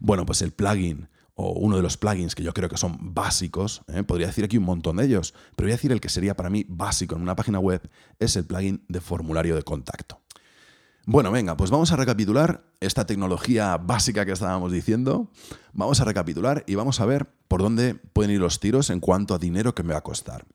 Bueno, 0.00 0.26
pues 0.26 0.42
el 0.42 0.52
plugin 0.52 1.08
o 1.34 1.52
uno 1.52 1.76
de 1.76 1.82
los 1.82 1.96
plugins 1.96 2.34
que 2.34 2.42
yo 2.42 2.52
creo 2.52 2.68
que 2.68 2.76
son 2.76 3.14
básicos, 3.14 3.82
¿eh? 3.88 4.02
podría 4.02 4.28
decir 4.28 4.44
aquí 4.44 4.58
un 4.58 4.64
montón 4.64 4.96
de 4.96 5.04
ellos, 5.04 5.34
pero 5.56 5.66
voy 5.66 5.72
a 5.72 5.76
decir 5.76 5.92
el 5.92 6.00
que 6.00 6.08
sería 6.08 6.36
para 6.36 6.50
mí 6.50 6.64
básico 6.68 7.16
en 7.16 7.22
una 7.22 7.34
página 7.34 7.58
web, 7.58 7.88
es 8.18 8.36
el 8.36 8.44
plugin 8.44 8.84
de 8.88 9.00
formulario 9.00 9.56
de 9.56 9.62
contacto. 9.62 10.20
Bueno, 11.06 11.30
venga, 11.30 11.54
pues 11.56 11.70
vamos 11.70 11.92
a 11.92 11.96
recapitular 11.96 12.64
esta 12.80 13.04
tecnología 13.04 13.76
básica 13.76 14.24
que 14.24 14.32
estábamos 14.32 14.72
diciendo. 14.72 15.30
Vamos 15.74 16.00
a 16.00 16.04
recapitular 16.04 16.64
y 16.66 16.76
vamos 16.76 16.98
a 16.98 17.04
ver 17.04 17.26
por 17.46 17.60
dónde 17.60 17.94
pueden 17.94 18.30
ir 18.30 18.40
los 18.40 18.58
tiros 18.58 18.88
en 18.88 19.00
cuanto 19.00 19.34
a 19.34 19.38
dinero 19.38 19.74
que 19.74 19.82
me 19.82 19.92
va 19.92 19.98
a 19.98 20.02
costar. 20.02 20.46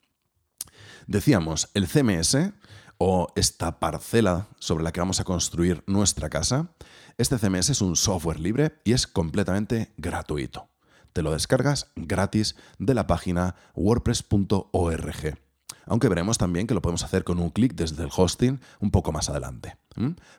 Decíamos, 1.05 1.69
el 1.75 1.87
CMS 1.87 2.51
o 2.97 3.27
esta 3.35 3.79
parcela 3.79 4.47
sobre 4.57 4.83
la 4.83 4.91
que 4.91 5.01
vamos 5.01 5.19
a 5.19 5.23
construir 5.23 5.83
nuestra 5.85 6.29
casa, 6.29 6.71
este 7.19 7.37
CMS 7.37 7.69
es 7.69 7.81
un 7.81 7.95
software 7.95 8.39
libre 8.39 8.79
y 8.83 8.93
es 8.93 9.05
completamente 9.05 9.93
gratuito. 9.97 10.69
Te 11.13 11.21
lo 11.21 11.31
descargas 11.31 11.91
gratis 11.95 12.55
de 12.79 12.95
la 12.95 13.05
página 13.05 13.55
wordpress.org. 13.75 15.48
Aunque 15.89 16.07
veremos 16.07 16.37
también 16.37 16.67
que 16.67 16.73
lo 16.73 16.81
podemos 16.81 17.03
hacer 17.03 17.23
con 17.23 17.39
un 17.39 17.49
clic 17.49 17.73
desde 17.73 18.03
el 18.03 18.09
hosting 18.15 18.59
un 18.79 18.91
poco 18.91 19.11
más 19.11 19.29
adelante. 19.29 19.75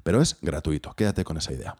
Pero 0.02 0.22
es 0.22 0.38
gratuito, 0.40 0.94
quédate 0.94 1.24
con 1.24 1.36
esa 1.36 1.52
idea. 1.52 1.76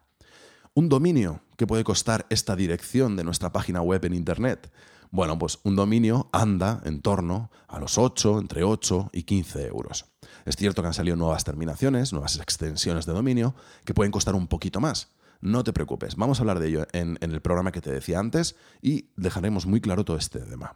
Un 0.73 0.87
dominio 0.87 1.41
que 1.57 1.67
puede 1.67 1.83
costar 1.83 2.25
esta 2.29 2.55
dirección 2.55 3.15
de 3.15 3.23
nuestra 3.23 3.51
página 3.51 3.81
web 3.81 4.05
en 4.05 4.13
Internet. 4.13 4.71
Bueno, 5.09 5.37
pues 5.37 5.59
un 5.63 5.75
dominio 5.75 6.29
anda 6.31 6.81
en 6.85 7.01
torno 7.01 7.49
a 7.67 7.79
los 7.79 7.97
8, 7.97 8.39
entre 8.39 8.63
8 8.63 9.09
y 9.13 9.23
15 9.23 9.67
euros. 9.67 10.05
Es 10.45 10.55
cierto 10.55 10.81
que 10.81 10.87
han 10.87 10.93
salido 10.93 11.17
nuevas 11.17 11.43
terminaciones, 11.43 12.13
nuevas 12.13 12.37
extensiones 12.39 13.05
de 13.05 13.13
dominio, 13.13 13.55
que 13.83 13.93
pueden 13.93 14.11
costar 14.11 14.35
un 14.35 14.47
poquito 14.47 14.79
más. 14.79 15.09
No 15.41 15.63
te 15.63 15.73
preocupes, 15.73 16.15
vamos 16.15 16.39
a 16.39 16.43
hablar 16.43 16.59
de 16.59 16.67
ello 16.67 16.87
en, 16.93 17.17
el 17.19 17.41
programa 17.41 17.71
que 17.71 17.81
te 17.81 17.91
decía 17.91 18.19
antes 18.19 18.55
y 18.81 19.09
dejaremos 19.15 19.65
muy 19.65 19.81
claro 19.81 20.05
todo 20.05 20.17
este 20.17 20.39
tema. 20.39 20.75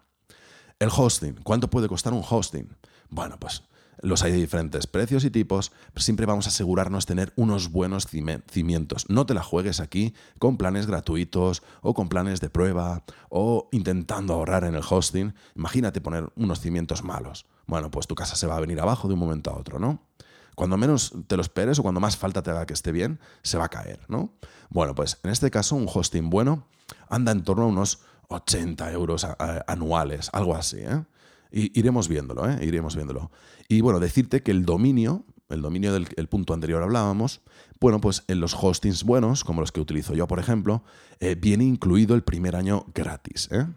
El 0.77 0.89
hosting, 0.93 1.35
¿cuánto 1.41 1.69
puede 1.69 1.87
costar 1.87 2.11
un 2.11 2.21
hosting? 2.29 2.67
Bueno, 3.09 3.39
pues 3.39 3.63
los 4.01 4.23
hay 4.23 4.33
de 4.33 4.39
diferentes 4.39 4.87
precios 4.87 5.23
y 5.23 5.31
tipos, 5.31 5.71
pero 5.93 6.03
siempre 6.03 6.25
vamos 6.25 6.47
a 6.47 6.49
asegurarnos 6.49 7.05
tener 7.05 7.31
unos 7.37 7.71
buenos 7.71 8.07
cimientos. 8.07 9.09
No 9.09 9.25
te 9.25 9.33
la 9.33 9.41
juegues 9.41 9.79
aquí 9.79 10.13
con 10.37 10.57
planes 10.57 10.85
gratuitos 10.85 11.63
o 11.81 11.93
con 11.93 12.09
planes 12.09 12.41
de 12.41 12.49
prueba 12.49 13.05
o 13.29 13.69
intentando 13.71 14.33
ahorrar 14.33 14.65
en 14.65 14.75
el 14.75 14.83
hosting. 14.87 15.33
Imagínate 15.55 16.01
poner 16.01 16.29
unos 16.35 16.59
cimientos 16.59 17.05
malos. 17.05 17.45
Bueno, 17.67 17.89
pues 17.89 18.05
tu 18.05 18.15
casa 18.15 18.35
se 18.35 18.45
va 18.45 18.57
a 18.57 18.59
venir 18.59 18.81
abajo 18.81 19.07
de 19.07 19.13
un 19.13 19.21
momento 19.21 19.51
a 19.51 19.57
otro, 19.57 19.79
¿no? 19.79 20.03
Cuando 20.55 20.75
menos 20.75 21.13
te 21.27 21.37
lo 21.37 21.41
esperes 21.41 21.79
o 21.79 21.83
cuando 21.83 22.01
más 22.01 22.17
falta 22.17 22.43
te 22.43 22.51
haga 22.51 22.65
que 22.65 22.73
esté 22.73 22.91
bien, 22.91 23.21
se 23.43 23.57
va 23.57 23.65
a 23.65 23.69
caer, 23.69 24.01
¿no? 24.09 24.33
Bueno, 24.69 24.93
pues 24.93 25.19
en 25.23 25.29
este 25.29 25.49
caso 25.51 25.77
un 25.77 25.87
hosting 25.87 26.29
bueno 26.29 26.67
anda 27.09 27.31
en 27.31 27.43
torno 27.43 27.63
a 27.63 27.67
unos 27.67 27.99
80 28.29 28.91
euros 28.91 29.25
anuales, 29.67 30.29
algo 30.33 30.55
así, 30.55 30.77
¿eh? 30.79 31.03
Y 31.51 31.79
iremos 31.79 32.07
viéndolo, 32.09 32.49
¿eh? 32.49 32.59
Iremos 32.61 32.95
viéndolo. 32.95 33.31
Y 33.69 33.81
bueno, 33.81 33.99
decirte 33.99 34.43
que 34.43 34.51
el 34.51 34.65
dominio, 34.65 35.25
el 35.49 35.61
dominio 35.61 35.93
del 35.93 36.27
punto 36.27 36.53
anterior 36.53 36.83
hablábamos, 36.83 37.41
bueno, 37.79 37.99
pues 38.01 38.23
en 38.27 38.39
los 38.39 38.55
hostings 38.59 39.03
buenos, 39.03 39.43
como 39.43 39.61
los 39.61 39.71
que 39.71 39.81
utilizo 39.81 40.13
yo, 40.13 40.27
por 40.27 40.39
ejemplo, 40.39 40.83
eh, 41.19 41.35
viene 41.35 41.65
incluido 41.65 42.15
el 42.15 42.23
primer 42.23 42.55
año 42.55 42.85
gratis. 42.93 43.49
¿eh? 43.51 43.67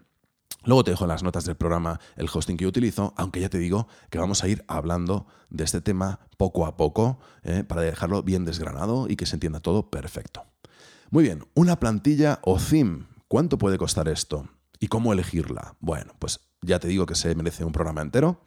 Luego 0.63 0.83
te 0.83 0.91
dejo 0.91 1.05
en 1.05 1.09
las 1.09 1.23
notas 1.23 1.45
del 1.45 1.55
programa 1.55 1.99
el 2.15 2.29
hosting 2.31 2.57
que 2.57 2.63
yo 2.63 2.69
utilizo, 2.69 3.13
aunque 3.17 3.41
ya 3.41 3.49
te 3.49 3.57
digo 3.57 3.87
que 4.09 4.17
vamos 4.17 4.43
a 4.43 4.47
ir 4.47 4.63
hablando 4.67 5.27
de 5.49 5.63
este 5.63 5.81
tema 5.81 6.21
poco 6.37 6.65
a 6.65 6.77
poco 6.77 7.19
¿eh? 7.43 7.63
para 7.63 7.81
dejarlo 7.81 8.23
bien 8.23 8.45
desgranado 8.45 9.07
y 9.09 9.15
que 9.15 9.25
se 9.25 9.35
entienda 9.35 9.59
todo 9.59 9.89
perfecto. 9.89 10.45
Muy 11.11 11.23
bien, 11.23 11.43
una 11.53 11.79
plantilla 11.79 12.39
o 12.43 12.57
theme. 12.57 13.08
¿Cuánto 13.29 13.59
puede 13.59 13.77
costar 13.77 14.09
esto? 14.09 14.49
¿Y 14.79 14.87
cómo 14.87 15.13
elegirla? 15.13 15.75
Bueno, 15.81 16.13
pues 16.17 16.49
ya 16.63 16.79
te 16.79 16.87
digo 16.87 17.05
que 17.05 17.13
se 17.13 17.35
merece 17.35 17.63
un 17.63 17.71
programa 17.71 18.01
entero, 18.01 18.41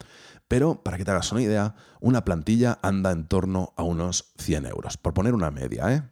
pero 0.49 0.83
para 0.83 0.99
que 0.99 1.05
te 1.05 1.13
hagas 1.13 1.31
una 1.31 1.41
idea, 1.41 1.77
una 2.01 2.25
plantilla 2.25 2.81
anda 2.83 3.13
en 3.13 3.29
torno 3.29 3.75
a 3.77 3.85
unos 3.85 4.33
100 4.39 4.67
euros, 4.67 4.97
por 4.97 5.15
poner 5.15 5.35
una 5.35 5.53
media, 5.53 5.95
¿eh? 5.95 6.03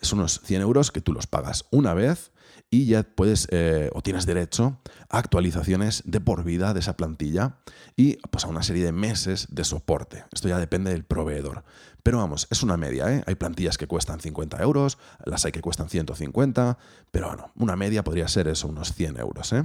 Es 0.00 0.14
unos 0.14 0.40
100 0.42 0.62
euros 0.62 0.90
que 0.90 1.02
tú 1.02 1.12
los 1.12 1.26
pagas 1.26 1.66
una 1.70 1.92
vez 1.92 2.32
y 2.70 2.86
ya 2.86 3.02
puedes 3.02 3.48
eh, 3.50 3.90
o 3.94 4.02
tienes 4.02 4.26
derecho 4.26 4.78
a 5.08 5.18
actualizaciones 5.18 6.02
de 6.04 6.20
por 6.20 6.44
vida 6.44 6.74
de 6.74 6.80
esa 6.80 6.96
plantilla 6.96 7.58
y 7.96 8.16
pues, 8.30 8.44
a 8.44 8.48
una 8.48 8.62
serie 8.62 8.84
de 8.84 8.92
meses 8.92 9.48
de 9.50 9.64
soporte. 9.64 10.24
Esto 10.32 10.48
ya 10.48 10.58
depende 10.58 10.90
del 10.90 11.04
proveedor. 11.04 11.64
Pero 12.02 12.18
vamos, 12.18 12.46
es 12.50 12.62
una 12.62 12.76
media. 12.76 13.12
¿eh? 13.12 13.24
Hay 13.26 13.34
plantillas 13.34 13.78
que 13.78 13.86
cuestan 13.86 14.20
50 14.20 14.62
euros, 14.62 14.98
las 15.24 15.44
hay 15.44 15.52
que 15.52 15.60
cuestan 15.60 15.88
150, 15.88 16.78
pero 17.10 17.28
bueno, 17.28 17.50
una 17.56 17.76
media 17.76 18.04
podría 18.04 18.28
ser 18.28 18.48
eso, 18.48 18.68
unos 18.68 18.92
100 18.92 19.18
euros. 19.18 19.52
¿eh? 19.52 19.64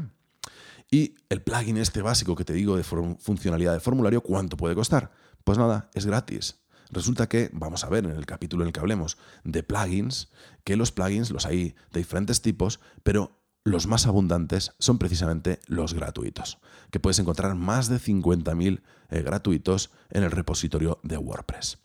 Y 0.90 1.16
el 1.30 1.42
plugin 1.42 1.78
este 1.78 2.02
básico 2.02 2.36
que 2.36 2.46
te 2.46 2.54
digo 2.54 2.78
de 2.78 2.84
funcionalidad 2.84 3.74
de 3.74 3.80
formulario, 3.80 4.22
¿cuánto 4.22 4.58
puede 4.58 4.76
costar? 4.76 5.12
Pues 5.44 5.58
nada, 5.58 5.90
es 5.94 6.06
gratis. 6.06 6.63
Resulta 6.94 7.28
que 7.28 7.50
vamos 7.54 7.84
a 7.84 7.90
ver 7.90 8.06
en 8.06 8.12
el 8.12 8.26
capítulo 8.26 8.64
en 8.64 8.68
el 8.68 8.74
que 8.74 8.80
hablemos 8.80 9.18
de 9.44 9.64
plugins, 9.64 10.30
que 10.64 10.76
los 10.76 10.92
plugins 10.92 11.32
los 11.32 11.46
hay 11.46 11.76
de 11.92 12.00
diferentes 12.00 12.42
tipos, 12.42 12.80
pero 13.04 13.40
los 13.64 13.88
más 13.88 14.08
abundantes 14.08 14.74
son 14.80 14.98
precisamente 14.98 15.60
los 15.68 15.94
gratuitos, 15.94 16.60
que 16.92 17.00
puedes 17.00 17.20
encontrar 17.20 17.56
más 17.56 17.88
de 17.88 17.98
50.000 17.98 18.82
eh, 19.10 19.22
gratuitos 19.22 19.92
en 20.10 20.24
el 20.24 20.32
repositorio 20.32 21.00
de 21.04 21.18
WordPress. 21.18 21.78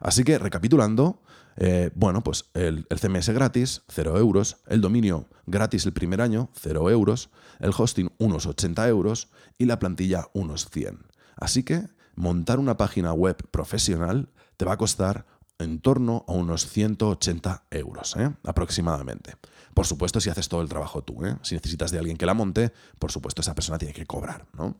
Así 0.00 0.24
que, 0.24 0.38
recapitulando, 0.38 1.22
eh, 1.56 1.90
bueno, 1.94 2.24
pues 2.24 2.46
el, 2.54 2.86
el, 2.90 2.98
CMS 2.98 3.30
gratis, 3.30 3.82
0 3.88 4.18
euros, 4.18 4.56
el 4.66 4.80
dominio 4.80 5.28
gratis 5.46 5.86
el 5.86 5.92
primer 5.92 6.20
año, 6.20 6.50
0 6.54 6.90
euros, 6.90 7.30
el 7.60 7.72
hosting 7.76 8.10
unos 8.18 8.46
80 8.46 8.88
euros 8.88 9.28
y 9.58 9.66
la 9.66 9.78
plantilla 9.78 10.28
unos 10.32 10.68
100. 10.70 11.06
Así 11.36 11.62
que 11.62 11.86
montar 12.14 12.58
una 12.58 12.76
página 12.76 13.12
web 13.12 13.36
profesional 13.50 14.28
te 14.56 14.64
va 14.64 14.72
a 14.72 14.76
costar 14.76 15.26
en 15.58 15.80
torno 15.80 16.24
a 16.28 16.32
unos 16.32 16.66
180 16.66 17.66
euros 17.70 18.16
¿eh? 18.16 18.30
aproximadamente. 18.44 19.36
Por 19.74 19.86
supuesto, 19.86 20.20
si 20.20 20.30
haces 20.30 20.48
todo 20.48 20.62
el 20.62 20.68
trabajo 20.68 21.02
tú. 21.02 21.24
¿eh? 21.24 21.36
Si 21.42 21.54
necesitas 21.54 21.90
de 21.90 21.98
alguien 21.98 22.16
que 22.16 22.26
la 22.26 22.34
monte, 22.34 22.72
por 22.98 23.12
supuesto, 23.12 23.40
esa 23.40 23.54
persona 23.54 23.78
tiene 23.78 23.94
que 23.94 24.06
cobrar. 24.06 24.46
¿no? 24.54 24.76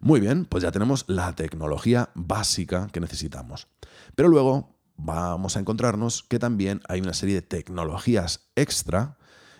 Muy 0.00 0.20
bien, 0.20 0.44
pues 0.44 0.62
ya 0.62 0.72
tenemos 0.72 1.04
la 1.08 1.34
tecnología 1.34 2.10
básica 2.14 2.88
que 2.92 3.00
necesitamos. 3.00 3.68
Pero 4.14 4.28
luego 4.28 4.76
vamos 4.96 5.56
a 5.56 5.60
encontrarnos 5.60 6.22
que 6.24 6.38
también 6.38 6.80
hay 6.88 7.00
una 7.00 7.14
serie 7.14 7.36
de 7.36 7.42
tecnologías 7.42 8.50
extra 8.56 9.16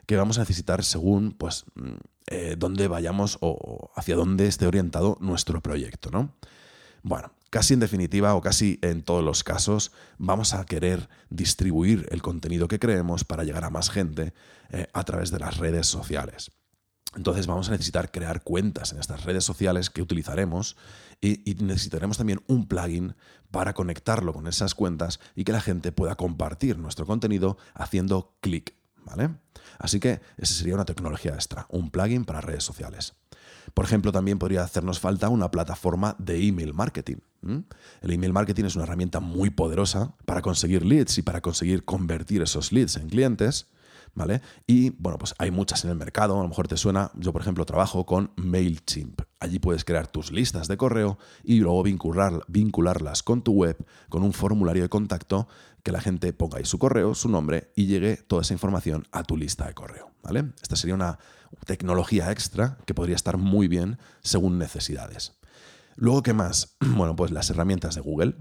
que 0.07 0.17
vamos 0.17 0.37
a 0.39 0.41
necesitar 0.41 0.85
según 0.85 1.33
pues, 1.33 1.65
mm, 1.75 1.91
eh, 2.27 2.57
dónde 2.59 2.89
vayamos 2.89 3.39
o 3.41 3.91
hacia 3.95 4.17
dónde 4.17 4.47
esté 4.47 4.67
orientado 4.67 5.17
nuestro 5.21 5.61
proyecto. 5.61 6.11
¿no? 6.11 6.35
Bueno, 7.03 7.33
casi 7.53 7.75
en 7.75 7.81
definitiva 7.81 8.35
o 8.35 8.41
casi 8.41 8.79
en 8.81 9.03
todos 9.03 9.23
los 9.23 9.45
casos 9.45 9.93
vamos 10.17 10.55
a 10.55 10.65
querer 10.65 11.11
distribuir 11.29 12.09
el 12.11 12.23
contenido 12.23 12.67
que 12.67 12.79
creemos 12.79 13.25
para 13.25 13.45
llegar 13.45 13.65
a 13.65 13.69
más 13.71 13.91
gente 13.91 14.33
eh, 14.71 14.87
a 14.95 15.05
través 15.05 15.31
de 15.31 15.39
las 15.39 15.59
redes 15.59 15.87
sociales. 15.87 16.51
Entonces 17.15 17.47
vamos 17.47 17.69
a 17.69 17.73
necesitar 17.73 18.11
crear 18.11 18.43
cuentas 18.43 18.95
en 18.95 19.01
estas 19.01 19.25
redes 19.25 19.45
sociales 19.45 19.91
que 19.91 20.01
utilizaremos 20.01 20.79
y, 21.21 21.43
necesitaremos 21.61 22.17
también 22.17 22.41
un 22.47 22.67
plugin 22.67 23.17
para 23.51 23.75
conectarlo 23.75 24.33
con 24.33 24.47
esas 24.47 24.75
cuentas 24.75 25.21
y 25.37 25.45
que 25.45 25.53
la 25.53 25.61
gente 25.61 25.93
pueda 25.93 26.17
compartir 26.17 26.79
nuestro 26.79 27.05
contenido 27.05 27.59
haciendo 27.75 28.35
clic. 28.41 28.75
¿vale? 29.05 29.29
Así 29.79 30.01
que 30.01 30.23
esa 30.39 30.55
sería 30.55 30.75
una 30.75 30.87
tecnología 30.87 31.35
extra, 31.35 31.67
un 31.69 31.91
plugin 31.91 32.25
para 32.25 32.41
redes 32.41 32.65
sociales. 32.65 33.13
Por 33.75 33.85
ejemplo, 33.85 34.11
también 34.11 34.39
podría 34.39 34.65
hacernos 34.65 35.01
falta 35.01 35.29
una 35.29 35.51
plataforma 35.51 36.17
de 36.19 36.49
email 36.49 36.73
marketing. 36.73 37.19
El 37.43 38.13
email 38.13 38.33
marketing 38.33 38.65
es 38.65 38.77
una 38.77 38.85
herramienta 38.85 39.21
muy 39.21 39.51
poderosa 39.51 40.15
para 40.25 40.43
conseguir 40.43 40.85
leads 40.85 41.19
y 41.19 41.23
para 41.23 41.41
conseguir 41.41 41.85
convertir 41.85 42.43
esos 42.43 42.73
leads 42.73 42.97
en 42.97 43.09
clientes. 43.09 43.69
¿Vale? 44.15 44.43
Y 44.67 44.91
bueno, 44.91 45.17
pues 45.17 45.35
hay 45.39 45.51
muchas 45.51 45.85
en 45.85 45.91
el 45.91 45.97
mercado, 45.97 46.39
a 46.39 46.43
lo 46.43 46.49
mejor 46.49 46.69
te 46.69 46.77
suena, 46.77 47.11
yo 47.15 47.33
por 47.33 47.41
ejemplo 47.41 47.65
trabajo 47.65 48.05
con 48.05 48.31
MailChimp. 48.37 49.23
Allí 49.41 49.59
puedes 49.59 49.87
crear 49.87 50.07
tus 50.07 50.31
listas 50.33 50.69
de 50.69 50.77
correo 50.77 51.17
y 51.43 51.61
luego 51.61 51.83
vincular, 51.83 52.43
vincularlas 52.47 53.23
con 53.23 53.41
tu 53.41 53.53
web, 53.53 53.83
con 54.11 54.23
un 54.23 54.35
formulario 54.35 54.83
de 54.83 54.91
contacto, 54.91 55.49
que 55.83 55.93
la 55.93 56.03
gente 56.03 56.35
ponga 56.35 56.59
ahí 56.59 56.67
su 56.67 56.79
correo, 56.79 57.15
su 57.15 57.31
nombre 57.31 57.73
y 57.75 57.87
llegue 57.87 58.17
toda 58.17 58.43
esa 58.43 58.53
información 58.53 59.07
a 59.13 59.23
tu 59.23 59.39
lista 59.39 59.67
de 59.67 59.73
correo. 59.73 60.11
¿vale? 60.23 60.53
Esta 60.61 60.77
sería 60.77 60.95
una 60.95 61.19
tecnología 61.65 62.31
extra 62.31 62.79
que 62.85 62.93
podría 62.95 63.17
estar 63.17 63.39
muy 63.39 63.67
bien 63.67 63.99
según 64.21 64.59
necesidades. 64.59 65.33
Luego, 65.97 66.23
¿qué 66.23 66.33
más? 66.33 66.77
Bueno, 66.93 67.17
pues 67.17 67.31
las 67.31 67.51
herramientas 67.51 67.95
de 67.95 68.01
Google. 68.01 68.37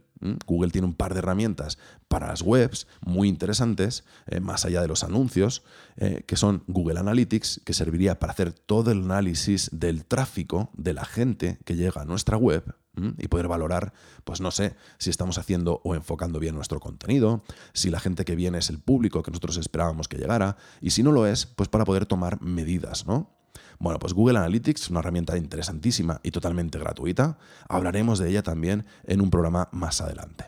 Google 0.46 0.70
tiene 0.70 0.86
un 0.86 0.94
par 0.94 1.14
de 1.14 1.20
herramientas 1.20 1.80
para 2.08 2.28
las 2.28 2.42
webs 2.42 2.86
muy 3.04 3.28
interesantes, 3.28 4.04
eh, 4.28 4.40
más 4.40 4.66
allá 4.66 4.82
de 4.82 4.88
los 4.88 5.04
anuncios, 5.04 5.64
eh, 5.96 6.24
que 6.28 6.36
son 6.36 6.64
Google 6.68 7.00
Analytics, 7.00 7.62
que 7.66 7.74
serviría 7.74 8.20
para 8.20 8.34
hacer 8.34 8.52
todo 8.54 8.92
el 8.92 9.04
análisis 9.04 9.70
del 9.74 10.06
tráfico 10.06 10.70
de 10.74 10.94
la 10.94 11.06
gente 11.06 11.58
que 11.66 11.76
llega 11.76 12.02
a 12.02 12.06
nuestra 12.06 12.38
web 12.38 12.76
y 13.18 13.30
poder 13.30 13.48
valorar, 13.48 13.94
pues 14.26 14.42
no 14.42 14.52
sé, 14.52 14.76
si 14.98 15.10
estamos 15.10 15.38
haciendo 15.38 15.82
o 15.86 15.96
enfocando 15.96 16.40
bien 16.40 16.56
nuestro 16.56 16.80
contenido, 16.80 17.44
si 17.74 17.90
la 17.90 18.02
gente 18.02 18.26
que 18.26 18.36
viene 18.36 18.58
es 18.58 18.70
el 18.70 18.80
público 18.80 19.24
que 19.24 19.32
nosotros 19.32 19.58
esperábamos 19.58 20.10
que 20.10 20.18
llegara, 20.18 20.58
y 20.82 20.92
si 20.92 21.02
no 21.02 21.14
lo 21.14 21.26
es, 21.26 21.46
pues 21.46 21.70
para 21.70 21.86
poder 21.86 22.06
tomar 22.06 22.42
medidas, 22.42 23.08
¿no? 23.08 23.41
Bueno, 23.82 23.98
pues 23.98 24.14
Google 24.14 24.38
Analytics 24.38 24.84
es 24.84 24.90
una 24.92 25.00
herramienta 25.00 25.36
interesantísima 25.36 26.20
y 26.22 26.30
totalmente 26.30 26.78
gratuita. 26.78 27.40
Hablaremos 27.68 28.20
de 28.20 28.30
ella 28.30 28.44
también 28.44 28.86
en 29.06 29.22
un 29.22 29.32
programa 29.32 29.70
más 29.72 30.02
adelante. 30.02 30.46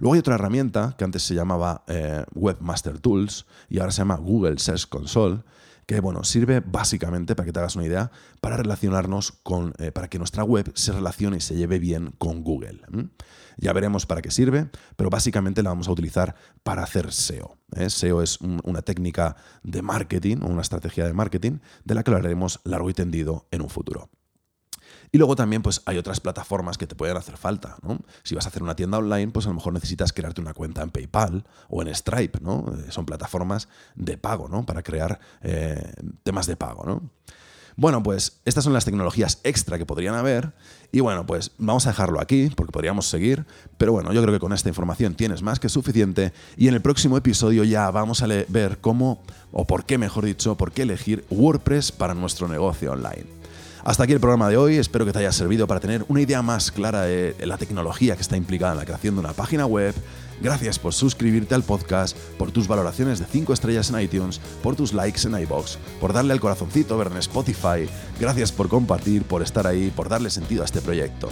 Luego 0.00 0.14
hay 0.14 0.18
otra 0.18 0.34
herramienta 0.34 0.96
que 0.98 1.04
antes 1.04 1.22
se 1.22 1.36
llamaba 1.36 1.84
eh, 1.86 2.24
Webmaster 2.34 2.98
Tools 2.98 3.46
y 3.68 3.78
ahora 3.78 3.92
se 3.92 3.98
llama 3.98 4.16
Google 4.16 4.58
Search 4.58 4.88
Console, 4.88 5.44
que 5.86 6.00
bueno, 6.00 6.24
sirve 6.24 6.60
básicamente, 6.60 7.34
para 7.34 7.46
que 7.46 7.52
te 7.52 7.58
hagas 7.58 7.76
una 7.76 7.86
idea, 7.86 8.10
para 8.40 8.56
relacionarnos 8.56 9.32
con, 9.32 9.74
eh, 9.78 9.92
para 9.92 10.08
que 10.08 10.18
nuestra 10.18 10.44
web 10.44 10.72
se 10.74 10.92
relacione 10.92 11.38
y 11.38 11.40
se 11.40 11.56
lleve 11.56 11.78
bien 11.78 12.12
con 12.18 12.42
Google. 12.42 12.80
Ya 13.56 13.72
veremos 13.72 14.06
para 14.06 14.22
qué 14.22 14.30
sirve, 14.30 14.68
pero 14.96 15.10
básicamente 15.10 15.62
la 15.62 15.70
vamos 15.70 15.88
a 15.88 15.92
utilizar 15.92 16.34
para 16.62 16.82
hacer 16.82 17.12
SEO. 17.12 17.56
¿eh? 17.76 17.90
SEO 17.90 18.22
es 18.22 18.40
una 18.40 18.82
técnica 18.82 19.36
de 19.62 19.82
marketing, 19.82 20.38
una 20.42 20.62
estrategia 20.62 21.06
de 21.06 21.12
marketing, 21.12 21.58
de 21.84 21.94
la 21.94 22.02
que 22.02 22.10
hablaremos 22.10 22.60
largo 22.64 22.90
y 22.90 22.94
tendido 22.94 23.46
en 23.50 23.62
un 23.62 23.70
futuro. 23.70 24.10
Y 25.14 25.18
luego 25.18 25.36
también 25.36 25.62
pues, 25.62 25.80
hay 25.84 25.96
otras 25.96 26.18
plataformas 26.18 26.76
que 26.76 26.88
te 26.88 26.96
pueden 26.96 27.16
hacer 27.16 27.36
falta. 27.36 27.76
¿no? 27.82 28.00
Si 28.24 28.34
vas 28.34 28.46
a 28.46 28.48
hacer 28.48 28.64
una 28.64 28.74
tienda 28.74 28.98
online, 28.98 29.28
pues 29.28 29.46
a 29.46 29.50
lo 29.50 29.54
mejor 29.54 29.72
necesitas 29.72 30.12
crearte 30.12 30.40
una 30.40 30.54
cuenta 30.54 30.82
en 30.82 30.90
PayPal 30.90 31.44
o 31.68 31.82
en 31.82 31.94
Stripe. 31.94 32.40
¿no? 32.42 32.64
Eh, 32.76 32.90
son 32.90 33.06
plataformas 33.06 33.68
de 33.94 34.18
pago, 34.18 34.48
¿no? 34.48 34.66
para 34.66 34.82
crear 34.82 35.20
eh, 35.42 35.92
temas 36.24 36.48
de 36.48 36.56
pago. 36.56 36.84
¿no? 36.84 37.10
Bueno, 37.76 38.02
pues 38.02 38.40
estas 38.44 38.64
son 38.64 38.72
las 38.72 38.84
tecnologías 38.84 39.38
extra 39.44 39.78
que 39.78 39.86
podrían 39.86 40.16
haber. 40.16 40.52
Y 40.90 40.98
bueno, 40.98 41.24
pues 41.24 41.52
vamos 41.58 41.86
a 41.86 41.90
dejarlo 41.90 42.20
aquí 42.20 42.50
porque 42.56 42.72
podríamos 42.72 43.06
seguir. 43.06 43.46
Pero 43.78 43.92
bueno, 43.92 44.12
yo 44.12 44.20
creo 44.20 44.34
que 44.34 44.40
con 44.40 44.52
esta 44.52 44.68
información 44.68 45.14
tienes 45.14 45.42
más 45.42 45.60
que 45.60 45.68
suficiente. 45.68 46.32
Y 46.56 46.66
en 46.66 46.74
el 46.74 46.82
próximo 46.82 47.16
episodio 47.16 47.62
ya 47.62 47.88
vamos 47.92 48.20
a 48.24 48.26
ver 48.26 48.78
cómo, 48.80 49.22
o 49.52 49.64
por 49.64 49.84
qué 49.84 49.96
mejor 49.96 50.24
dicho, 50.24 50.56
por 50.56 50.72
qué 50.72 50.82
elegir 50.82 51.24
WordPress 51.30 51.92
para 51.92 52.14
nuestro 52.14 52.48
negocio 52.48 52.90
online. 52.90 53.43
Hasta 53.84 54.04
aquí 54.04 54.14
el 54.14 54.20
programa 54.20 54.48
de 54.48 54.56
hoy, 54.56 54.78
espero 54.78 55.04
que 55.04 55.12
te 55.12 55.18
haya 55.18 55.30
servido 55.30 55.66
para 55.66 55.78
tener 55.78 56.06
una 56.08 56.22
idea 56.22 56.40
más 56.40 56.72
clara 56.72 57.02
de 57.02 57.36
la 57.40 57.58
tecnología 57.58 58.16
que 58.16 58.22
está 58.22 58.34
implicada 58.34 58.72
en 58.72 58.78
la 58.78 58.86
creación 58.86 59.14
de 59.14 59.20
una 59.20 59.34
página 59.34 59.66
web. 59.66 59.94
Gracias 60.40 60.78
por 60.78 60.94
suscribirte 60.94 61.54
al 61.54 61.64
podcast, 61.64 62.16
por 62.38 62.50
tus 62.50 62.66
valoraciones 62.66 63.18
de 63.18 63.26
5 63.26 63.52
estrellas 63.52 63.90
en 63.90 64.00
iTunes, 64.00 64.40
por 64.62 64.74
tus 64.74 64.94
likes 64.94 65.28
en 65.28 65.38
iBox, 65.38 65.76
por 66.00 66.14
darle 66.14 66.32
al 66.32 66.40
corazoncito 66.40 66.96
ver 66.96 67.08
en 67.08 67.18
Spotify. 67.18 67.86
Gracias 68.18 68.52
por 68.52 68.70
compartir, 68.70 69.24
por 69.24 69.42
estar 69.42 69.66
ahí, 69.66 69.92
por 69.94 70.08
darle 70.08 70.30
sentido 70.30 70.62
a 70.62 70.64
este 70.64 70.80
proyecto. 70.80 71.28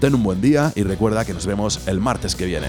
Ten 0.00 0.16
un 0.16 0.24
buen 0.24 0.40
día 0.40 0.72
y 0.74 0.82
recuerda 0.82 1.24
que 1.24 1.34
nos 1.34 1.46
vemos 1.46 1.86
el 1.86 2.00
martes 2.00 2.34
que 2.34 2.46
viene. 2.46 2.66